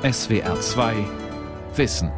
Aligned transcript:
SWR 0.00 0.60
2 0.60 0.94
Wissen. 1.74 2.12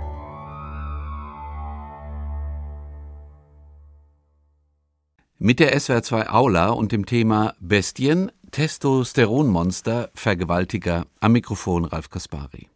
Mit 5.39 5.61
der 5.61 5.81
SWR 5.81 6.03
2 6.03 6.29
Aula 6.29 6.69
und 6.69 6.93
dem 6.93 7.07
Thema 7.07 7.55
Bestien, 7.59 8.31
Testosteronmonster, 8.51 10.11
Vergewaltiger 10.13 11.07
am 11.21 11.33
Mikrofon 11.33 11.87
Ralf 11.87 12.11
Kaspari. 12.11 12.69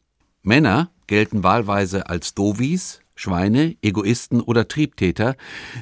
Männer 0.43 0.91
gelten 1.07 1.43
wahlweise 1.43 2.09
als 2.09 2.33
Dovis, 2.33 3.03
Schweine, 3.15 3.77
Egoisten 3.83 4.41
oder 4.41 4.67
Triebtäter. 4.69 5.37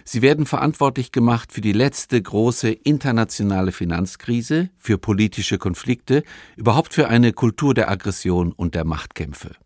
Sie 0.05 0.23
werden 0.23 0.47
verantwortlich 0.47 1.13
gemacht 1.13 1.53
für 1.53 1.61
die 1.63 1.73
letzte 1.73 2.21
große 2.21 2.71
internationale 2.71 3.73
Finanzkrise, 3.73 4.71
für 4.79 4.99
politische 4.99 5.59
Konflikte, 5.59 6.23
überhaupt 6.57 6.93
für 6.95 7.09
eine 7.09 7.33
Kultur 7.33 7.75
der 7.75 7.91
Aggression 7.91 8.53
und 8.53 8.75
der 8.75 8.85
Machtkämpfe. 8.85 9.57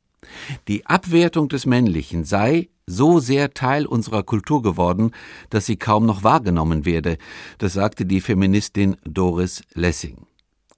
Die 0.69 0.87
Abwertung 0.87 1.49
des 1.49 1.67
Männlichen 1.67 2.25
sei 2.25 2.69
so 2.87 3.19
sehr 3.19 3.53
Teil 3.53 3.85
unserer 3.87 4.23
Kultur 4.23 4.63
geworden, 4.63 5.11
dass 5.51 5.67
sie 5.67 5.77
kaum 5.77 6.07
noch 6.07 6.23
wahrgenommen 6.23 6.85
werde, 6.85 7.19
das 7.59 7.73
sagte 7.73 8.07
die 8.07 8.21
Feministin 8.21 8.97
Doris 9.05 9.63
Lessing. 9.75 10.27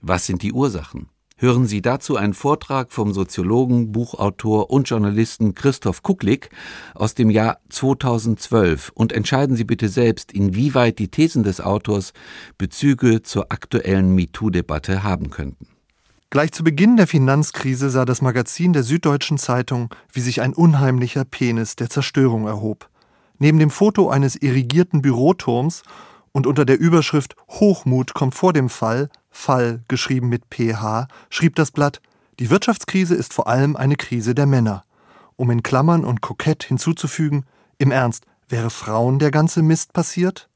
Was 0.00 0.26
sind 0.26 0.42
die 0.42 0.52
Ursachen? 0.52 1.08
Hören 1.40 1.66
Sie 1.66 1.82
dazu 1.82 2.16
einen 2.16 2.34
Vortrag 2.34 2.90
vom 2.90 3.12
Soziologen, 3.12 3.92
Buchautor 3.92 4.70
und 4.70 4.88
Journalisten 4.88 5.54
Christoph 5.54 6.02
Kucklick 6.02 6.50
aus 6.96 7.14
dem 7.14 7.30
Jahr 7.30 7.60
2012 7.68 8.90
und 8.92 9.12
entscheiden 9.12 9.54
Sie 9.54 9.62
bitte 9.62 9.88
selbst, 9.88 10.32
inwieweit 10.32 10.98
die 10.98 11.12
Thesen 11.12 11.44
des 11.44 11.60
Autors 11.60 12.12
Bezüge 12.58 13.22
zur 13.22 13.52
aktuellen 13.52 14.16
MeToo-Debatte 14.16 15.04
haben 15.04 15.30
könnten. 15.30 15.68
Gleich 16.30 16.50
zu 16.50 16.64
Beginn 16.64 16.96
der 16.96 17.06
Finanzkrise 17.06 17.88
sah 17.88 18.04
das 18.04 18.20
Magazin 18.20 18.72
der 18.72 18.82
Süddeutschen 18.82 19.38
Zeitung, 19.38 19.94
wie 20.12 20.20
sich 20.20 20.40
ein 20.40 20.54
unheimlicher 20.54 21.24
Penis 21.24 21.76
der 21.76 21.88
Zerstörung 21.88 22.48
erhob. 22.48 22.88
Neben 23.38 23.60
dem 23.60 23.70
Foto 23.70 24.10
eines 24.10 24.34
irrigierten 24.34 25.02
Büroturms 25.02 25.84
und 26.32 26.48
unter 26.48 26.64
der 26.64 26.80
Überschrift 26.80 27.36
Hochmut 27.48 28.12
kommt 28.12 28.34
vor 28.34 28.52
dem 28.52 28.68
Fall 28.68 29.08
Fall, 29.30 29.82
geschrieben 29.88 30.28
mit 30.28 30.44
PH, 30.50 31.08
schrieb 31.30 31.54
das 31.56 31.70
Blatt, 31.70 32.00
die 32.38 32.50
Wirtschaftskrise 32.50 33.14
ist 33.14 33.34
vor 33.34 33.48
allem 33.48 33.76
eine 33.76 33.96
Krise 33.96 34.34
der 34.34 34.46
Männer. 34.46 34.84
Um 35.36 35.50
in 35.50 35.62
Klammern 35.62 36.04
und 36.04 36.20
kokett 36.20 36.64
hinzuzufügen, 36.64 37.44
im 37.78 37.90
Ernst, 37.90 38.24
wäre 38.48 38.70
Frauen 38.70 39.18
der 39.18 39.30
ganze 39.30 39.62
Mist 39.62 39.92
passiert? 39.92 40.48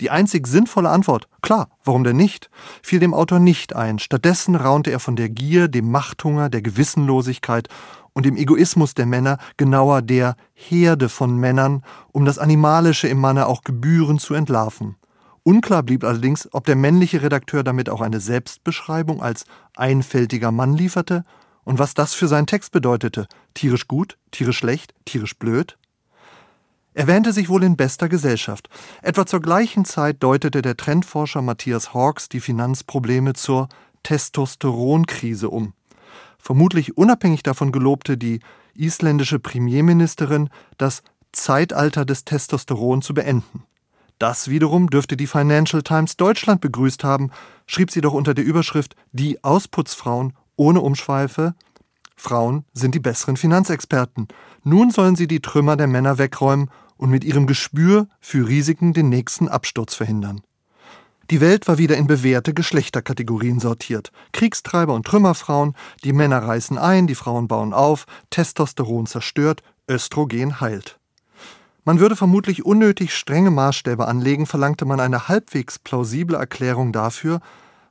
Die 0.00 0.10
einzig 0.10 0.48
sinnvolle 0.48 0.90
Antwort, 0.90 1.28
klar, 1.42 1.68
warum 1.84 2.02
denn 2.02 2.16
nicht, 2.16 2.50
fiel 2.82 2.98
dem 2.98 3.14
Autor 3.14 3.38
nicht 3.38 3.76
ein. 3.76 4.00
Stattdessen 4.00 4.56
raunte 4.56 4.90
er 4.90 4.98
von 4.98 5.14
der 5.14 5.28
Gier, 5.28 5.68
dem 5.68 5.90
Machthunger, 5.90 6.48
der 6.48 6.62
Gewissenlosigkeit 6.62 7.68
und 8.12 8.26
dem 8.26 8.36
Egoismus 8.36 8.94
der 8.94 9.06
Männer, 9.06 9.38
genauer 9.56 10.02
der 10.02 10.34
Herde 10.54 11.08
von 11.08 11.36
Männern, 11.36 11.84
um 12.10 12.24
das 12.24 12.38
Animalische 12.38 13.06
im 13.06 13.18
Manne 13.18 13.46
auch 13.46 13.62
gebührend 13.62 14.20
zu 14.20 14.34
entlarven. 14.34 14.96
Unklar 15.44 15.82
blieb 15.82 16.04
allerdings, 16.04 16.48
ob 16.52 16.66
der 16.66 16.76
männliche 16.76 17.22
Redakteur 17.22 17.64
damit 17.64 17.88
auch 17.88 18.00
eine 18.00 18.20
Selbstbeschreibung 18.20 19.20
als 19.22 19.44
einfältiger 19.76 20.52
Mann 20.52 20.74
lieferte 20.74 21.24
und 21.64 21.78
was 21.78 21.94
das 21.94 22.14
für 22.14 22.28
seinen 22.28 22.46
Text 22.46 22.72
bedeutete. 22.72 23.26
Tierisch 23.54 23.88
gut, 23.88 24.18
tierisch 24.30 24.58
schlecht, 24.58 24.94
tierisch 25.04 25.36
blöd? 25.36 25.78
Er 26.94 27.06
wähnte 27.06 27.32
sich 27.32 27.48
wohl 27.48 27.64
in 27.64 27.76
bester 27.76 28.08
Gesellschaft. 28.08 28.68
Etwa 29.00 29.24
zur 29.26 29.40
gleichen 29.40 29.84
Zeit 29.84 30.22
deutete 30.22 30.62
der 30.62 30.76
Trendforscher 30.76 31.42
Matthias 31.42 31.94
Hawks 31.94 32.28
die 32.28 32.40
Finanzprobleme 32.40 33.32
zur 33.32 33.68
Testosteronkrise 34.02 35.48
um. 35.48 35.72
Vermutlich 36.38 36.96
unabhängig 36.96 37.42
davon 37.42 37.72
gelobte 37.72 38.18
die 38.18 38.40
isländische 38.74 39.38
Premierministerin, 39.38 40.50
das 40.76 41.02
Zeitalter 41.32 42.04
des 42.04 42.24
Testosteron 42.24 43.00
zu 43.00 43.14
beenden. 43.14 43.64
Das 44.22 44.46
wiederum 44.46 44.88
dürfte 44.88 45.16
die 45.16 45.26
Financial 45.26 45.82
Times 45.82 46.16
Deutschland 46.16 46.60
begrüßt 46.60 47.02
haben, 47.02 47.32
schrieb 47.66 47.90
sie 47.90 48.00
doch 48.00 48.12
unter 48.12 48.34
der 48.34 48.44
Überschrift 48.44 48.94
Die 49.10 49.42
Ausputzfrauen 49.42 50.34
ohne 50.54 50.80
Umschweife. 50.80 51.56
Frauen 52.14 52.64
sind 52.72 52.94
die 52.94 53.00
besseren 53.00 53.36
Finanzexperten. 53.36 54.28
Nun 54.62 54.92
sollen 54.92 55.16
sie 55.16 55.26
die 55.26 55.40
Trümmer 55.40 55.76
der 55.76 55.88
Männer 55.88 56.18
wegräumen 56.18 56.70
und 56.96 57.10
mit 57.10 57.24
ihrem 57.24 57.48
Gespür 57.48 58.06
für 58.20 58.46
Risiken 58.46 58.92
den 58.92 59.08
nächsten 59.08 59.48
Absturz 59.48 59.96
verhindern. 59.96 60.42
Die 61.32 61.40
Welt 61.40 61.66
war 61.66 61.78
wieder 61.78 61.96
in 61.96 62.06
bewährte 62.06 62.54
Geschlechterkategorien 62.54 63.58
sortiert. 63.58 64.12
Kriegstreiber 64.30 64.94
und 64.94 65.04
Trümmerfrauen, 65.04 65.74
die 66.04 66.12
Männer 66.12 66.38
reißen 66.38 66.78
ein, 66.78 67.08
die 67.08 67.16
Frauen 67.16 67.48
bauen 67.48 67.72
auf, 67.72 68.06
Testosteron 68.30 69.06
zerstört, 69.06 69.64
Östrogen 69.88 70.60
heilt. 70.60 71.00
Man 71.84 71.98
würde 71.98 72.14
vermutlich 72.14 72.64
unnötig 72.64 73.12
strenge 73.12 73.50
Maßstäbe 73.50 74.06
anlegen, 74.06 74.46
verlangte 74.46 74.84
man 74.84 75.00
eine 75.00 75.26
halbwegs 75.26 75.80
plausible 75.80 76.36
Erklärung 76.36 76.92
dafür, 76.92 77.40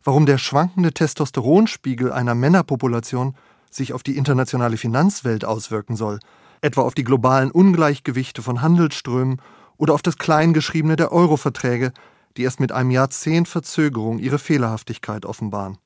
warum 0.01 0.25
der 0.25 0.37
schwankende 0.37 0.93
Testosteronspiegel 0.93 2.11
einer 2.11 2.33
Männerpopulation 2.33 3.35
sich 3.69 3.91
auf 3.91 4.01
die 4.01 4.15
internationale 4.15 4.77
Finanzwelt 4.77 5.43
auswirken 5.43 5.97
soll, 5.97 6.19
etwa 6.61 6.81
auf 6.81 6.93
die 6.93 7.03
globalen 7.03 7.51
Ungleichgewichte 7.51 8.41
von 8.41 8.61
Handelsströmen 8.61 9.41
oder 9.75 9.93
auf 9.93 10.01
das 10.01 10.17
Kleingeschriebene 10.17 10.95
der 10.95 11.11
Euro-Verträge, 11.11 11.91
die 12.37 12.43
erst 12.43 12.61
mit 12.61 12.71
einem 12.71 12.91
Jahrzehnt 12.91 13.49
Verzögerung 13.49 14.19
ihre 14.19 14.39
Fehlerhaftigkeit 14.39 15.25
offenbaren. 15.25 15.77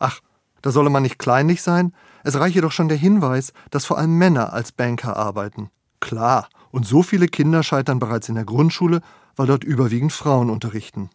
Ach, 0.00 0.20
da 0.62 0.72
solle 0.72 0.90
man 0.90 1.04
nicht 1.04 1.18
kleinlich 1.18 1.62
sein, 1.62 1.94
es 2.24 2.38
reiche 2.38 2.60
doch 2.60 2.72
schon 2.72 2.88
der 2.88 2.98
Hinweis, 2.98 3.52
dass 3.70 3.84
vor 3.84 3.98
allem 3.98 4.18
Männer 4.18 4.52
als 4.52 4.72
Banker 4.72 5.16
arbeiten. 5.16 5.70
Klar, 6.00 6.48
und 6.72 6.84
so 6.84 7.04
viele 7.04 7.28
Kinder 7.28 7.62
scheitern 7.62 8.00
bereits 8.00 8.28
in 8.28 8.34
der 8.34 8.44
Grundschule, 8.44 9.00
weil 9.36 9.46
dort 9.46 9.62
überwiegend 9.62 10.12
Frauen 10.12 10.50
unterrichten. 10.50 11.10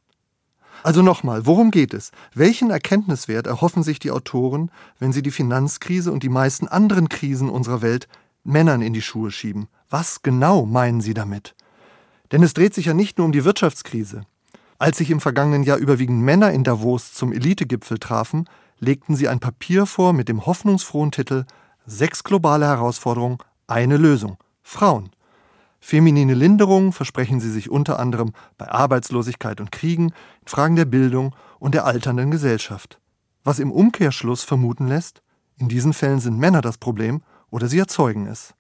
Also 0.84 1.01
nochmal, 1.01 1.45
worum 1.45 1.72
geht 1.72 1.94
es? 1.94 2.12
Welchen 2.34 2.69
Erkenntniswert 2.69 3.47
erhoffen 3.47 3.84
sich 3.84 4.00
die 4.00 4.12
Autoren, 4.12 4.72
wenn 5.00 5.12
sie 5.12 5.23
die 5.23 5.31
Finanzkrise 5.31 6.12
und 6.12 6.23
die 6.23 6.29
meisten 6.29 6.67
anderen 6.67 7.09
Krisen 7.09 7.50
unserer 7.50 7.81
Welt 7.81 8.07
Männern 8.44 8.81
in 8.81 8.94
die 8.94 9.01
Schuhe 9.01 9.31
schieben? 9.31 9.67
Was 9.90 10.22
genau 10.22 10.66
meinen 10.66 11.01
sie 11.01 11.13
damit? 11.13 11.56
Denn 12.31 12.44
es 12.44 12.53
dreht 12.53 12.73
sich 12.73 12.85
ja 12.85 12.94
nicht 12.94 13.17
nur 13.17 13.25
um 13.25 13.31
die 13.31 13.44
Wirtschaftskrise. 13.44 14.22
Als 14.79 15.00
sich 15.00 15.09
im 15.09 15.19
vergangenen 15.19 15.63
Jahr 15.63 15.78
überwiegend 15.78 16.22
Männer 16.22 16.51
in 16.51 16.63
Davos 16.63 17.13
zum 17.13 17.34
Elitegipfel 17.34 17.97
trafen, 17.97 18.47
legten 18.79 19.16
sie 19.16 19.28
ein 19.28 19.40
Papier 19.40 19.88
vor 19.88 20.13
mit 20.13 20.29
dem 20.29 20.46
hoffnungsfrohen 20.46 21.12
Titel 21.12 21.46
Sechs 21.88 22.23
globale 22.23 22.67
Herausforderungen, 22.67 23.40
eine 23.66 23.97
Lösung. 23.97 24.38
Frauen. 24.62 25.09
Feminine 25.79 26.33
Linderung 26.33 26.91
versprechen 26.91 27.39
sie 27.39 27.51
sich 27.51 27.69
unter 27.69 27.99
anderem 27.99 28.33
bei 28.57 28.69
Arbeitslosigkeit 28.69 29.59
und 29.59 29.71
Kriegen, 29.71 30.07
in 30.41 30.47
Fragen 30.47 30.75
der 30.75 30.85
Bildung 30.85 31.35
und 31.59 31.73
der 31.73 31.85
alternden 31.85 32.31
Gesellschaft. 32.31 32.99
Was 33.43 33.59
im 33.59 33.71
Umkehrschluss 33.71 34.43
vermuten 34.43 34.87
lässt, 34.87 35.21
in 35.57 35.69
diesen 35.69 35.93
Fällen 35.93 36.19
sind 36.19 36.37
Männer 36.37 36.61
das 36.61 36.77
Problem 36.77 37.21
oder 37.49 37.67
sie 37.67 37.79
erzeugen 37.79 38.27
es. 38.27 38.53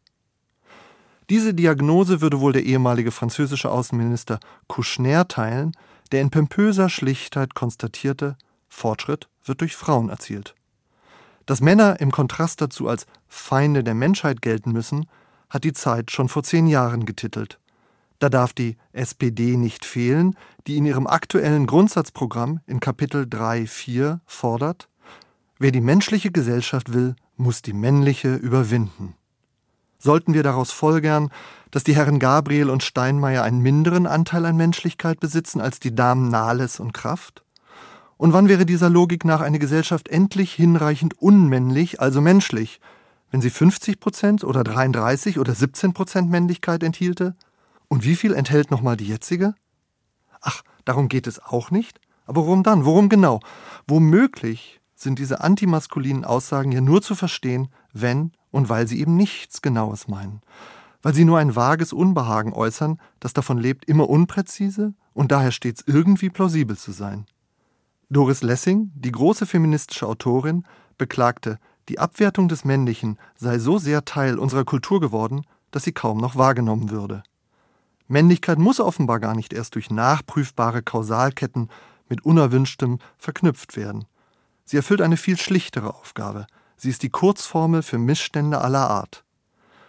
Diese 1.29 1.53
Diagnose 1.53 2.21
würde 2.21 2.39
wohl 2.39 2.53
der 2.53 2.63
ehemalige 2.63 3.11
französische 3.11 3.69
Außenminister 3.69 4.39
Kouchner 4.67 5.27
teilen, 5.27 5.73
der 6.11 6.21
in 6.21 6.29
pompöser 6.29 6.89
Schlichtheit 6.89 7.53
konstatierte, 7.53 8.37
Fortschritt 8.69 9.27
wird 9.43 9.61
durch 9.61 9.75
Frauen 9.75 10.09
erzielt. 10.09 10.55
Dass 11.45 11.61
Männer 11.61 11.99
im 11.99 12.11
Kontrast 12.11 12.61
dazu 12.61 12.87
als 12.87 13.05
Feinde 13.27 13.83
der 13.83 13.93
Menschheit 13.93 14.41
gelten 14.41 14.71
müssen, 14.71 15.07
hat 15.49 15.63
die 15.63 15.73
Zeit 15.73 16.11
schon 16.11 16.29
vor 16.29 16.43
zehn 16.43 16.67
Jahren 16.67 17.05
getitelt. 17.05 17.59
Da 18.19 18.29
darf 18.29 18.53
die 18.53 18.77
SPD 18.93 19.57
nicht 19.57 19.85
fehlen, 19.85 20.35
die 20.65 20.77
in 20.77 20.85
ihrem 20.85 21.05
aktuellen 21.05 21.67
Grundsatzprogramm 21.67 22.61
in 22.65 22.79
Kapitel 22.79 23.23
3.4 23.23 24.19
fordert, 24.25 24.89
wer 25.59 25.71
die 25.71 25.81
menschliche 25.81 26.31
Gesellschaft 26.31 26.93
will, 26.93 27.15
muss 27.35 27.61
die 27.61 27.73
männliche 27.73 28.35
überwinden. 28.35 29.15
Sollten 29.99 30.33
wir 30.33 30.43
daraus 30.43 30.71
folgern, 30.71 31.29
dass 31.71 31.83
die 31.83 31.95
Herren 31.95 32.19
Gabriel 32.19 32.69
und 32.69 32.83
Steinmeier 32.83 33.43
einen 33.43 33.61
minderen 33.61 34.07
Anteil 34.07 34.45
an 34.45 34.55
Menschlichkeit 34.55 35.19
besitzen 35.19 35.59
als 35.59 35.79
die 35.79 35.93
Damen 35.93 36.29
Nahles 36.29 36.79
und 36.79 36.93
Kraft? 36.93 37.43
Und 38.17 38.33
wann 38.33 38.47
wäre 38.47 38.65
dieser 38.65 38.89
Logik 38.89 39.25
nach 39.25 39.41
eine 39.41 39.59
Gesellschaft 39.59 40.07
endlich 40.07 40.53
hinreichend 40.53 41.19
unmännlich, 41.19 42.01
also 42.01 42.19
menschlich, 42.19 42.79
wenn 43.31 43.41
sie 43.41 43.49
50 43.49 43.99
Prozent 43.99 44.43
oder 44.43 44.63
33 44.63 45.39
oder 45.39 45.53
17 45.53 45.93
Prozent 45.93 46.29
Männlichkeit 46.29 46.83
enthielte? 46.83 47.35
Und 47.87 48.03
wie 48.03 48.15
viel 48.15 48.33
enthält 48.33 48.71
nochmal 48.71 48.97
die 48.97 49.07
jetzige? 49.07 49.55
Ach, 50.41 50.63
darum 50.85 51.09
geht 51.09 51.27
es 51.27 51.39
auch 51.43 51.71
nicht? 51.71 51.99
Aber 52.25 52.45
worum 52.45 52.63
dann? 52.63 52.85
Worum 52.85 53.09
genau? 53.09 53.39
Womöglich 53.87 54.81
sind 54.95 55.19
diese 55.19 55.41
antimaskulinen 55.41 56.25
Aussagen 56.25 56.71
ja 56.71 56.81
nur 56.81 57.01
zu 57.01 57.15
verstehen, 57.15 57.69
wenn 57.93 58.31
und 58.51 58.69
weil 58.69 58.87
sie 58.87 58.99
eben 58.99 59.15
nichts 59.15 59.61
Genaues 59.61 60.07
meinen. 60.07 60.41
Weil 61.01 61.13
sie 61.13 61.25
nur 61.25 61.37
ein 61.37 61.55
vages 61.55 61.93
Unbehagen 61.93 62.53
äußern, 62.53 62.99
das 63.19 63.33
davon 63.33 63.57
lebt, 63.57 63.85
immer 63.85 64.09
unpräzise 64.09 64.93
und 65.13 65.31
daher 65.31 65.51
stets 65.51 65.83
irgendwie 65.85 66.29
plausibel 66.29 66.77
zu 66.77 66.91
sein. 66.91 67.25
Doris 68.09 68.41
Lessing, 68.41 68.91
die 68.95 69.11
große 69.11 69.45
feministische 69.45 70.07
Autorin, 70.07 70.65
beklagte 70.97 71.59
Die 71.89 71.99
Abwertung 71.99 72.49
des 72.49 72.65
Männlichen 72.65 73.17
sei 73.35 73.59
so 73.59 73.77
sehr 73.77 74.03
Teil 74.03 74.37
unserer 74.37 74.65
Kultur 74.65 74.99
geworden, 74.99 75.43
dass 75.71 75.83
sie 75.83 75.93
kaum 75.93 76.17
noch 76.17 76.35
wahrgenommen 76.35 76.89
würde. 76.89 77.23
Männlichkeit 78.07 78.57
muss 78.57 78.79
offenbar 78.79 79.19
gar 79.19 79.35
nicht 79.35 79.53
erst 79.53 79.75
durch 79.75 79.89
nachprüfbare 79.89 80.81
Kausalketten 80.81 81.69
mit 82.09 82.25
Unerwünschtem 82.25 82.99
verknüpft 83.17 83.75
werden. 83.75 84.05
Sie 84.65 84.77
erfüllt 84.77 85.01
eine 85.01 85.17
viel 85.17 85.37
schlichtere 85.37 85.95
Aufgabe. 85.95 86.47
Sie 86.77 86.89
ist 86.89 87.03
die 87.03 87.09
Kurzformel 87.09 87.83
für 87.83 87.97
Missstände 87.97 88.59
aller 88.59 88.89
Art. 88.89 89.23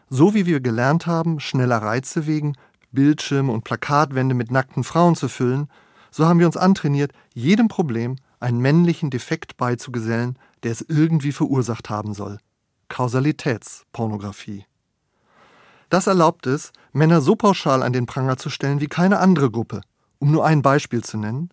So 0.08 0.34
wie 0.34 0.46
wir 0.46 0.60
gelernt 0.60 1.06
haben, 1.06 1.38
schneller 1.40 1.78
Reize 1.78 2.26
wegen, 2.26 2.56
Bildschirme 2.92 3.52
und 3.52 3.64
Plakatwände 3.64 4.34
mit 4.34 4.50
nackten 4.50 4.84
Frauen 4.84 5.14
zu 5.14 5.28
füllen, 5.28 5.68
so 6.10 6.26
haben 6.26 6.38
wir 6.38 6.46
uns 6.46 6.56
antrainiert, 6.56 7.12
jedem 7.34 7.68
Problem 7.68 8.16
einen 8.40 8.60
männlichen 8.60 9.10
Defekt 9.10 9.56
beizugesellen, 9.56 10.38
der 10.62 10.72
es 10.72 10.82
irgendwie 10.82 11.32
verursacht 11.32 11.90
haben 11.90 12.14
soll. 12.14 12.38
Kausalitätspornografie. 12.88 14.64
Das 15.90 16.06
erlaubt 16.06 16.46
es, 16.46 16.72
Männer 16.92 17.20
so 17.20 17.34
pauschal 17.34 17.82
an 17.82 17.92
den 17.92 18.06
Pranger 18.06 18.36
zu 18.36 18.50
stellen 18.50 18.80
wie 18.80 18.88
keine 18.88 19.18
andere 19.18 19.50
Gruppe. 19.50 19.80
Um 20.18 20.30
nur 20.30 20.44
ein 20.44 20.62
Beispiel 20.62 21.02
zu 21.02 21.16
nennen, 21.16 21.50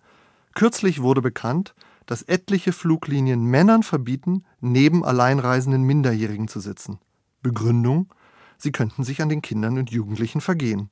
kürzlich 0.54 1.02
wurde 1.02 1.22
bekannt, 1.22 1.74
dass 2.06 2.22
etliche 2.22 2.72
Fluglinien 2.72 3.44
Männern 3.46 3.84
verbieten, 3.84 4.44
neben 4.60 5.04
alleinreisenden 5.04 5.84
Minderjährigen 5.84 6.48
zu 6.48 6.60
sitzen. 6.60 7.00
Begründung, 7.42 8.14
sie 8.58 8.72
könnten 8.72 9.04
sich 9.04 9.22
an 9.22 9.30
den 9.30 9.42
Kindern 9.42 9.78
und 9.78 9.92
Jugendlichen 9.92 10.42
vergehen. 10.42 10.90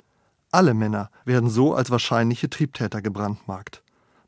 Alle 0.51 0.73
Männer 0.73 1.09
werden 1.25 1.49
so 1.49 1.73
als 1.73 1.89
wahrscheinliche 1.91 2.49
Triebtäter 2.49 3.01
gebrandmarkt. 3.01 3.82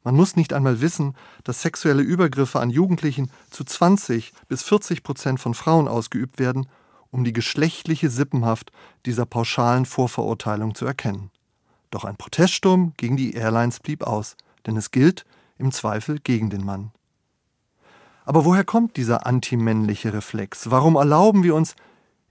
Man 0.05 0.15
muss 0.15 0.37
nicht 0.37 0.53
einmal 0.53 0.79
wissen, 0.79 1.15
dass 1.43 1.61
sexuelle 1.61 2.01
Übergriffe 2.01 2.61
an 2.61 2.69
Jugendlichen 2.69 3.29
zu 3.49 3.65
20 3.65 4.31
bis 4.47 4.63
40 4.63 5.03
Prozent 5.03 5.41
von 5.41 5.53
Frauen 5.53 5.89
ausgeübt 5.89 6.39
werden 6.39 6.67
um 7.15 7.23
die 7.23 7.31
geschlechtliche 7.31 8.09
Sippenhaft 8.09 8.73
dieser 9.05 9.25
pauschalen 9.25 9.85
Vorverurteilung 9.85 10.75
zu 10.75 10.85
erkennen. 10.85 11.31
Doch 11.89 12.03
ein 12.03 12.17
Proteststurm 12.17 12.91
gegen 12.97 13.15
die 13.15 13.35
Airlines 13.35 13.79
blieb 13.79 14.03
aus, 14.03 14.35
denn 14.65 14.75
es 14.75 14.91
gilt 14.91 15.25
im 15.57 15.71
Zweifel 15.71 16.19
gegen 16.19 16.49
den 16.49 16.65
Mann. 16.65 16.91
Aber 18.25 18.43
woher 18.43 18.65
kommt 18.65 18.97
dieser 18.97 19.25
antimännliche 19.25 20.11
Reflex? 20.11 20.71
Warum 20.71 20.95
erlauben 20.95 21.43
wir 21.43 21.55
uns, 21.55 21.77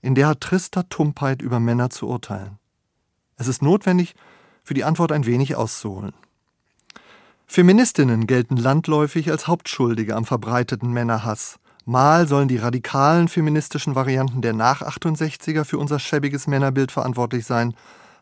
in 0.03 0.13
der 0.13 0.39
trister 0.39 0.87
Tumpheit 0.87 1.41
über 1.41 1.59
Männer 1.59 1.89
zu 1.89 2.07
urteilen? 2.07 2.59
Es 3.37 3.47
ist 3.47 3.63
notwendig, 3.63 4.13
für 4.61 4.75
die 4.75 4.83
Antwort 4.83 5.11
ein 5.11 5.25
wenig 5.25 5.55
auszuholen. 5.55 6.13
Feministinnen 7.47 8.27
gelten 8.27 8.57
landläufig 8.57 9.31
als 9.31 9.47
Hauptschuldige 9.47 10.15
am 10.15 10.25
verbreiteten 10.25 10.91
Männerhass, 10.91 11.59
Mal 11.87 12.27
sollen 12.27 12.47
die 12.47 12.57
radikalen 12.57 13.27
feministischen 13.27 13.93
Varianten 13.93 14.41
der 14.41 14.53
Nach-68er 14.53 15.65
für 15.65 15.77
unser 15.77 15.99
schäbiges 15.99 16.47
Männerbild 16.47 16.91
verantwortlich 16.91 17.45
sein, 17.45 17.75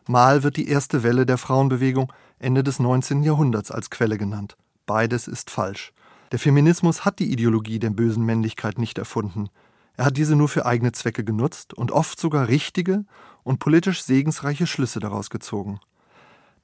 mal 0.06 0.42
wird 0.42 0.58
die 0.58 0.68
erste 0.68 1.02
Welle 1.02 1.24
der 1.24 1.38
Frauenbewegung 1.38 2.12
Ende 2.38 2.62
des 2.62 2.78
19. 2.78 3.22
Jahrhunderts 3.22 3.70
als 3.70 3.88
Quelle 3.88 4.18
genannt. 4.18 4.58
Beides 4.84 5.28
ist 5.28 5.50
falsch. 5.50 5.94
Der 6.30 6.38
Feminismus 6.38 7.06
hat 7.06 7.20
die 7.20 7.32
Ideologie 7.32 7.78
der 7.78 7.88
bösen 7.88 8.26
Männlichkeit 8.26 8.76
nicht 8.76 8.98
erfunden. 8.98 9.48
Er 9.96 10.04
hat 10.04 10.18
diese 10.18 10.36
nur 10.36 10.50
für 10.50 10.66
eigene 10.66 10.92
Zwecke 10.92 11.24
genutzt 11.24 11.72
und 11.72 11.90
oft 11.90 12.20
sogar 12.20 12.48
richtige 12.48 13.06
und 13.44 13.60
politisch 13.60 14.02
segensreiche 14.02 14.66
Schlüsse 14.66 15.00
daraus 15.00 15.30
gezogen. 15.30 15.80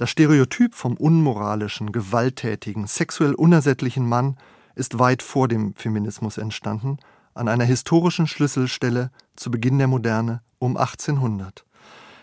Das 0.00 0.08
Stereotyp 0.08 0.74
vom 0.74 0.94
unmoralischen, 0.94 1.92
gewalttätigen, 1.92 2.86
sexuell 2.86 3.34
unersättlichen 3.34 4.08
Mann 4.08 4.38
ist 4.74 4.98
weit 4.98 5.22
vor 5.22 5.46
dem 5.46 5.74
Feminismus 5.74 6.38
entstanden, 6.38 6.96
an 7.34 7.48
einer 7.48 7.66
historischen 7.66 8.26
Schlüsselstelle 8.26 9.10
zu 9.36 9.50
Beginn 9.50 9.76
der 9.76 9.88
Moderne 9.88 10.40
um 10.58 10.78
1800. 10.78 11.66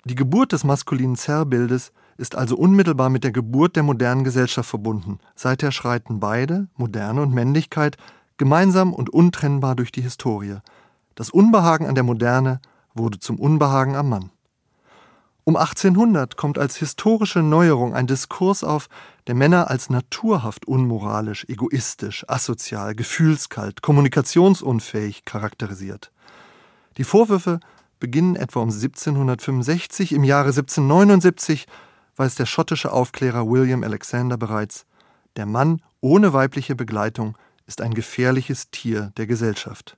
Die 0.05 0.15
Geburt 0.15 0.53
des 0.53 0.63
maskulinen 0.63 1.15
Zerrbildes 1.15 1.91
ist 2.17 2.35
also 2.35 2.57
unmittelbar 2.57 3.11
mit 3.11 3.23
der 3.23 3.31
Geburt 3.31 3.75
der 3.75 3.83
modernen 3.83 4.23
Gesellschaft 4.23 4.67
verbunden. 4.67 5.19
Seither 5.35 5.71
schreiten 5.71 6.19
beide, 6.19 6.69
Moderne 6.77 7.21
und 7.21 7.31
Männlichkeit, 7.31 7.95
gemeinsam 8.37 8.91
und 8.91 9.11
untrennbar 9.11 9.75
durch 9.75 9.91
die 9.91 10.01
Historie. 10.01 10.61
Das 11.13 11.29
Unbehagen 11.29 11.85
an 11.85 11.93
der 11.93 12.03
Moderne 12.03 12.59
wurde 12.95 13.19
zum 13.19 13.39
Unbehagen 13.39 13.95
am 13.95 14.09
Mann. 14.09 14.31
Um 15.47 15.55
1800 15.55 16.35
kommt 16.35 16.57
als 16.59 16.75
historische 16.75 17.39
Neuerung 17.41 17.93
ein 17.93 18.05
Diskurs 18.05 18.65
auf, 18.65 18.89
der 19.27 19.33
Männer 19.33 19.69
als 19.69 19.89
naturhaft 19.89 20.67
unmoralisch, 20.67 21.45
egoistisch, 21.47 22.25
asozial, 22.27 22.95
gefühlskalt, 22.95 23.81
kommunikationsunfähig 23.81 25.23
charakterisiert. 25.23 26.11
Die 26.97 27.05
Vorwürfe 27.05 27.61
beginnen 27.97 28.35
etwa 28.35 28.59
um 28.59 28.71
1765, 28.71 30.11
im 30.11 30.25
Jahre 30.25 30.49
1779 30.49 31.65
weiß 32.17 32.35
der 32.35 32.45
schottische 32.45 32.91
Aufklärer 32.91 33.47
William 33.47 33.85
Alexander 33.85 34.35
bereits, 34.35 34.85
der 35.37 35.45
Mann 35.45 35.81
ohne 36.01 36.33
weibliche 36.33 36.75
Begleitung 36.75 37.37
ist 37.67 37.79
ein 37.79 37.93
gefährliches 37.93 38.69
Tier 38.71 39.13
der 39.15 39.27
Gesellschaft. 39.27 39.95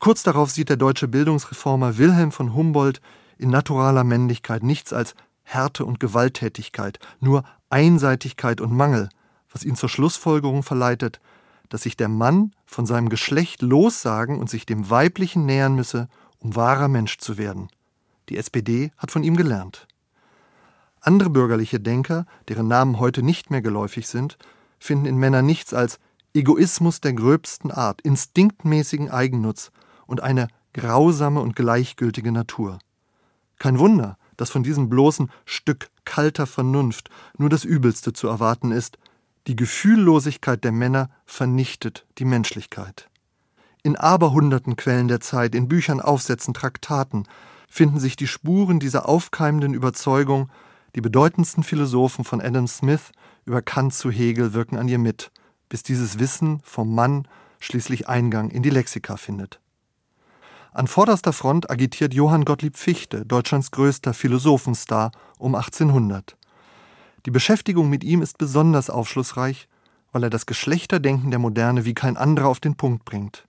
Kurz 0.00 0.22
darauf 0.22 0.50
sieht 0.50 0.68
der 0.68 0.76
deutsche 0.76 1.08
Bildungsreformer 1.08 1.96
Wilhelm 1.96 2.30
von 2.30 2.52
Humboldt 2.52 3.00
in 3.38 3.50
naturaler 3.50 4.04
Männlichkeit 4.04 4.62
nichts 4.62 4.92
als 4.92 5.14
Härte 5.42 5.84
und 5.84 6.00
Gewalttätigkeit, 6.00 6.98
nur 7.20 7.44
Einseitigkeit 7.70 8.60
und 8.60 8.72
Mangel, 8.72 9.08
was 9.50 9.64
ihn 9.64 9.76
zur 9.76 9.88
Schlussfolgerung 9.88 10.62
verleitet, 10.62 11.20
dass 11.68 11.82
sich 11.82 11.96
der 11.96 12.08
Mann 12.08 12.52
von 12.66 12.86
seinem 12.86 13.08
Geschlecht 13.08 13.62
lossagen 13.62 14.38
und 14.38 14.50
sich 14.50 14.66
dem 14.66 14.90
Weiblichen 14.90 15.46
nähern 15.46 15.74
müsse, 15.74 16.08
um 16.38 16.56
wahrer 16.56 16.88
Mensch 16.88 17.18
zu 17.18 17.38
werden. 17.38 17.68
Die 18.28 18.36
SPD 18.36 18.90
hat 18.96 19.10
von 19.10 19.22
ihm 19.22 19.36
gelernt. 19.36 19.86
Andere 21.00 21.30
bürgerliche 21.30 21.80
Denker, 21.80 22.26
deren 22.48 22.68
Namen 22.68 22.98
heute 22.98 23.22
nicht 23.22 23.50
mehr 23.50 23.60
geläufig 23.60 24.08
sind, 24.08 24.38
finden 24.78 25.06
in 25.06 25.18
Männern 25.18 25.44
nichts 25.44 25.74
als 25.74 25.98
Egoismus 26.32 27.00
der 27.00 27.12
gröbsten 27.12 27.70
Art, 27.70 28.00
instinktmäßigen 28.00 29.10
Eigennutz 29.10 29.70
und 30.06 30.22
eine 30.22 30.48
grausame 30.72 31.40
und 31.40 31.54
gleichgültige 31.54 32.32
Natur. 32.32 32.78
Kein 33.58 33.78
Wunder, 33.78 34.18
dass 34.36 34.50
von 34.50 34.62
diesem 34.62 34.88
bloßen 34.88 35.30
Stück 35.44 35.90
kalter 36.04 36.46
Vernunft 36.46 37.10
nur 37.38 37.48
das 37.48 37.64
Übelste 37.64 38.12
zu 38.12 38.28
erwarten 38.28 38.72
ist. 38.72 38.98
Die 39.46 39.56
Gefühllosigkeit 39.56 40.64
der 40.64 40.72
Männer 40.72 41.10
vernichtet 41.26 42.06
die 42.18 42.24
Menschlichkeit. 42.24 43.08
In 43.82 43.96
aberhunderten 43.96 44.76
Quellen 44.76 45.08
der 45.08 45.20
Zeit, 45.20 45.54
in 45.54 45.68
Büchern, 45.68 46.00
Aufsätzen, 46.00 46.54
Traktaten 46.54 47.28
finden 47.68 48.00
sich 48.00 48.16
die 48.16 48.26
Spuren 48.26 48.80
dieser 48.80 49.08
aufkeimenden 49.08 49.74
Überzeugung, 49.74 50.50
die 50.94 51.00
bedeutendsten 51.00 51.64
Philosophen 51.64 52.24
von 52.24 52.40
Adam 52.40 52.66
Smith 52.66 53.12
über 53.44 53.60
Kant 53.62 53.92
zu 53.92 54.10
Hegel 54.10 54.54
wirken 54.54 54.78
an 54.78 54.88
ihr 54.88 54.98
mit, 54.98 55.30
bis 55.68 55.82
dieses 55.82 56.18
Wissen 56.18 56.60
vom 56.62 56.94
Mann 56.94 57.28
schließlich 57.60 58.08
Eingang 58.08 58.50
in 58.50 58.62
die 58.62 58.70
Lexika 58.70 59.16
findet. 59.16 59.60
An 60.74 60.88
vorderster 60.88 61.32
Front 61.32 61.70
agitiert 61.70 62.14
Johann 62.14 62.44
Gottlieb 62.44 62.76
Fichte, 62.76 63.24
Deutschlands 63.24 63.70
größter 63.70 64.12
Philosophenstar, 64.12 65.12
um 65.38 65.54
1800. 65.54 66.36
Die 67.26 67.30
Beschäftigung 67.30 67.88
mit 67.88 68.02
ihm 68.02 68.22
ist 68.22 68.38
besonders 68.38 68.90
aufschlussreich, 68.90 69.68
weil 70.10 70.24
er 70.24 70.30
das 70.30 70.46
Geschlechterdenken 70.46 71.30
der 71.30 71.38
Moderne 71.38 71.84
wie 71.84 71.94
kein 71.94 72.16
anderer 72.16 72.48
auf 72.48 72.58
den 72.58 72.74
Punkt 72.74 73.04
bringt. 73.04 73.46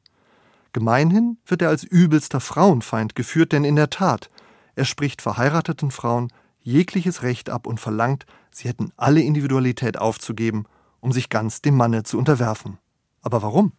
Gemeinhin 0.71 1.39
wird 1.47 1.63
er 1.63 1.69
als 1.69 1.83
übelster 1.83 2.39
Frauenfeind 2.39 3.15
geführt, 3.15 3.53
denn 3.53 3.63
in 3.63 3.75
der 3.75 3.89
Tat, 3.89 4.29
er 4.75 4.85
spricht 4.85 5.23
verheirateten 5.23 5.89
Frauen 5.89 6.31
jegliches 6.61 7.23
Recht 7.23 7.49
ab 7.49 7.65
und 7.65 7.79
verlangt, 7.79 8.27
sie 8.51 8.67
hätten 8.67 8.91
alle 8.97 9.21
Individualität 9.21 9.97
aufzugeben, 9.97 10.65
um 10.99 11.11
sich 11.11 11.29
ganz 11.29 11.63
dem 11.63 11.75
Manne 11.75 12.03
zu 12.03 12.19
unterwerfen. 12.19 12.77
Aber 13.23 13.41
warum? 13.41 13.71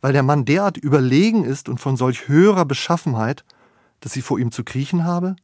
Weil 0.00 0.12
der 0.12 0.22
Mann 0.22 0.44
derart 0.44 0.76
überlegen 0.76 1.44
ist 1.44 1.68
und 1.68 1.78
von 1.78 1.96
solch 1.96 2.28
höherer 2.28 2.64
Beschaffenheit, 2.64 3.44
dass 4.00 4.12
sie 4.12 4.22
vor 4.22 4.38
ihm 4.38 4.50
zu 4.50 4.64
kriechen 4.64 5.04
habe? 5.04 5.36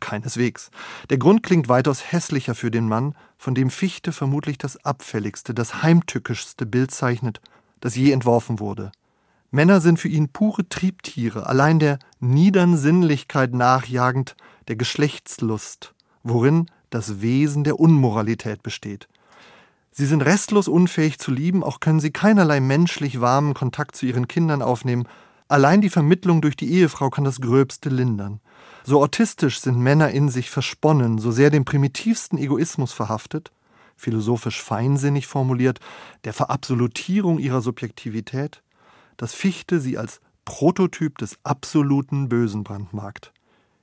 Keineswegs. 0.00 0.70
Der 1.10 1.18
Grund 1.18 1.42
klingt 1.42 1.68
weitaus 1.68 2.12
hässlicher 2.12 2.54
für 2.54 2.70
den 2.70 2.88
Mann, 2.88 3.14
von 3.36 3.54
dem 3.54 3.70
Fichte 3.70 4.12
vermutlich 4.12 4.58
das 4.58 4.84
abfälligste, 4.84 5.54
das 5.54 5.82
heimtückischste 5.82 6.66
Bild 6.66 6.90
zeichnet, 6.90 7.40
das 7.80 7.96
je 7.96 8.12
entworfen 8.12 8.60
wurde. 8.60 8.92
Männer 9.50 9.80
sind 9.80 9.98
für 9.98 10.08
ihn 10.08 10.28
pure 10.28 10.68
Triebtiere, 10.68 11.46
allein 11.46 11.78
der 11.78 11.98
niedern 12.20 12.76
Sinnlichkeit 12.76 13.54
nachjagend, 13.54 14.36
der 14.68 14.76
Geschlechtslust, 14.76 15.94
worin 16.22 16.66
das 16.90 17.20
Wesen 17.22 17.64
der 17.64 17.80
Unmoralität 17.80 18.62
besteht. 18.62 19.08
Sie 19.98 20.06
sind 20.06 20.22
restlos 20.22 20.68
unfähig 20.68 21.18
zu 21.18 21.32
lieben, 21.32 21.64
auch 21.64 21.80
können 21.80 21.98
sie 21.98 22.12
keinerlei 22.12 22.60
menschlich 22.60 23.20
warmen 23.20 23.52
Kontakt 23.52 23.96
zu 23.96 24.06
ihren 24.06 24.28
Kindern 24.28 24.62
aufnehmen. 24.62 25.08
Allein 25.48 25.80
die 25.80 25.90
Vermittlung 25.90 26.40
durch 26.40 26.54
die 26.54 26.70
Ehefrau 26.70 27.10
kann 27.10 27.24
das 27.24 27.40
Gröbste 27.40 27.88
lindern. 27.88 28.38
So 28.84 29.02
autistisch 29.02 29.58
sind 29.58 29.76
Männer 29.76 30.10
in 30.10 30.28
sich 30.28 30.50
versponnen, 30.50 31.18
so 31.18 31.32
sehr 31.32 31.50
dem 31.50 31.64
primitivsten 31.64 32.38
Egoismus 32.38 32.92
verhaftet, 32.92 33.50
philosophisch 33.96 34.62
feinsinnig 34.62 35.26
formuliert, 35.26 35.80
der 36.22 36.32
Verabsolutierung 36.32 37.40
ihrer 37.40 37.60
Subjektivität, 37.60 38.62
dass 39.16 39.34
Fichte 39.34 39.80
sie 39.80 39.98
als 39.98 40.20
Prototyp 40.44 41.18
des 41.18 41.38
absoluten 41.42 42.28
Bösen 42.28 42.62
brandmarkt. 42.62 43.32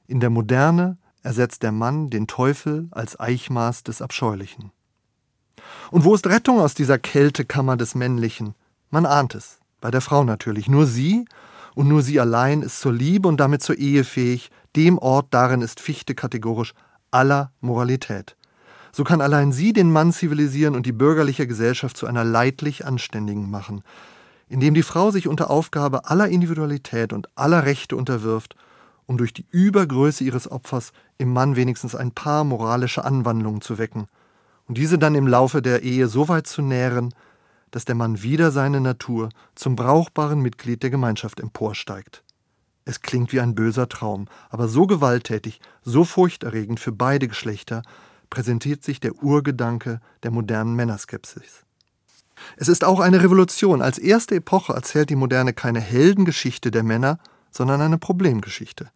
In 0.08 0.22
der 0.22 0.30
Moderne 0.30 0.98
ersetzt 1.24 1.62
der 1.62 1.74
Mann 1.74 2.10
den 2.10 2.26
Teufel 2.26 2.88
als 2.92 3.20
Eichmaß 3.20 3.84
des 3.84 4.02
Abscheulichen. 4.02 4.72
Und 5.92 6.04
wo 6.04 6.16
ist 6.16 6.28
Rettung 6.28 6.60
aus 6.60 6.74
dieser 6.74 6.98
Kältekammer 6.98 7.78
des 7.78 7.96
Männlichen? 7.96 8.56
Man 8.90 9.06
ahnt 9.06 9.36
es. 9.36 9.60
Bei 9.82 9.92
der 9.92 10.02
Frau 10.02 10.24
natürlich. 10.24 10.68
Nur 10.68 10.88
sie 10.88 11.26
und 11.76 11.88
nur 11.88 12.02
sie 12.02 12.20
allein 12.20 12.62
ist 12.62 12.80
zur 12.80 12.94
Liebe 12.94 13.28
und 13.28 13.40
damit 13.40 13.62
zur 13.62 13.78
Ehe 13.78 14.04
fähig. 14.04 14.50
Dem 14.76 14.98
Ort 14.98 15.28
darin 15.32 15.62
ist 15.62 15.80
Fichte 15.80 16.16
kategorisch 16.16 16.74
aller 17.12 17.52
Moralität. 17.62 18.36
So 18.92 19.04
kann 19.04 19.22
allein 19.22 19.52
sie 19.52 19.74
den 19.74 19.92
Mann 19.92 20.14
zivilisieren 20.14 20.76
und 20.76 20.86
die 20.86 20.94
bürgerliche 20.94 21.48
Gesellschaft 21.48 21.98
zu 21.98 22.08
einer 22.08 22.24
leidlich 22.24 22.86
Anständigen 22.86 23.50
machen, 23.50 23.84
indem 24.48 24.74
die 24.74 24.84
Frau 24.84 25.12
sich 25.12 25.28
unter 25.28 25.50
Aufgabe 25.50 26.10
aller 26.10 26.30
Individualität 26.30 27.12
und 27.12 27.28
aller 27.36 27.66
Rechte 27.66 27.98
unterwirft, 27.98 28.56
um 29.06 29.18
durch 29.18 29.34
die 29.34 29.46
Übergröße 29.52 30.24
ihres 30.24 30.50
Opfers 30.50 30.94
im 31.18 31.34
Mann 31.34 31.56
wenigstens 31.58 31.94
ein 31.94 32.12
paar 32.12 32.44
moralische 32.44 33.04
Anwandlungen 33.04 33.62
zu 33.62 33.78
wecken 33.78 34.08
und 34.68 34.78
diese 34.78 34.98
dann 34.98 35.16
im 35.16 35.28
Laufe 35.28 35.62
der 35.62 35.84
Ehe 35.84 36.08
so 36.08 36.28
weit 36.28 36.48
zu 36.48 36.62
nähren, 36.62 37.14
dass 37.72 37.86
der 37.86 37.96
Mann 37.96 38.22
wieder 38.24 38.52
seine 38.52 38.82
Natur 38.82 39.30
zum 39.56 39.76
brauchbaren 39.76 40.40
Mitglied 40.40 40.82
der 40.84 40.90
Gemeinschaft 40.90 41.40
emporsteigt. 41.40 42.24
Es 42.86 43.02
klingt 43.02 43.34
wie 43.34 43.42
ein 43.42 43.56
böser 43.56 43.90
Traum, 43.90 44.28
aber 44.50 44.68
so 44.68 44.86
gewalttätig, 44.86 45.60
so 45.82 46.04
furchterregend 46.04 46.80
für 46.80 46.92
beide 46.92 47.28
Geschlechter 47.28 47.82
präsentiert 48.30 48.84
sich 48.84 49.00
der 49.00 49.24
Urgedanke 49.24 50.00
der 50.24 50.32
modernen 50.32 50.76
Männerskepsis. 50.76 51.66
Es 52.58 52.68
ist 52.68 52.84
auch 52.84 53.00
eine 53.00 53.24
Revolution. 53.24 53.82
Als 53.82 53.98
erste 53.98 54.36
Epoche 54.36 54.74
erzählt 54.74 55.10
die 55.10 55.16
Moderne 55.16 55.54
keine 55.54 55.80
Heldengeschichte 55.80 56.70
der 56.70 56.84
Männer, 56.84 57.18
sondern 57.50 57.82
eine 57.82 57.98
Problemgeschichte. 57.98 58.90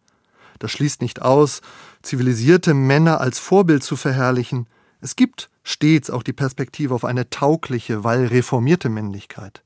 Das 0.58 0.70
schließt 0.70 1.00
nicht 1.00 1.22
aus, 1.22 1.62
zivilisierte 2.02 2.74
Männer 2.74 3.20
als 3.20 3.38
Vorbild 3.38 3.82
zu 3.82 3.96
verherrlichen. 3.96 4.66
Es 5.00 5.16
gibt 5.16 5.50
stets 5.62 6.10
auch 6.10 6.22
die 6.22 6.32
Perspektive 6.32 6.94
auf 6.94 7.04
eine 7.04 7.30
taugliche, 7.30 8.04
weil 8.04 8.26
reformierte 8.26 8.88
Männlichkeit. 8.88 9.62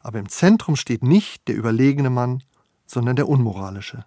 Aber 0.00 0.18
im 0.18 0.28
Zentrum 0.28 0.76
steht 0.76 1.02
nicht 1.02 1.48
der 1.48 1.56
überlegene 1.56 2.10
Mann, 2.10 2.42
sondern 2.86 3.16
der 3.16 3.28
unmoralische. 3.28 4.04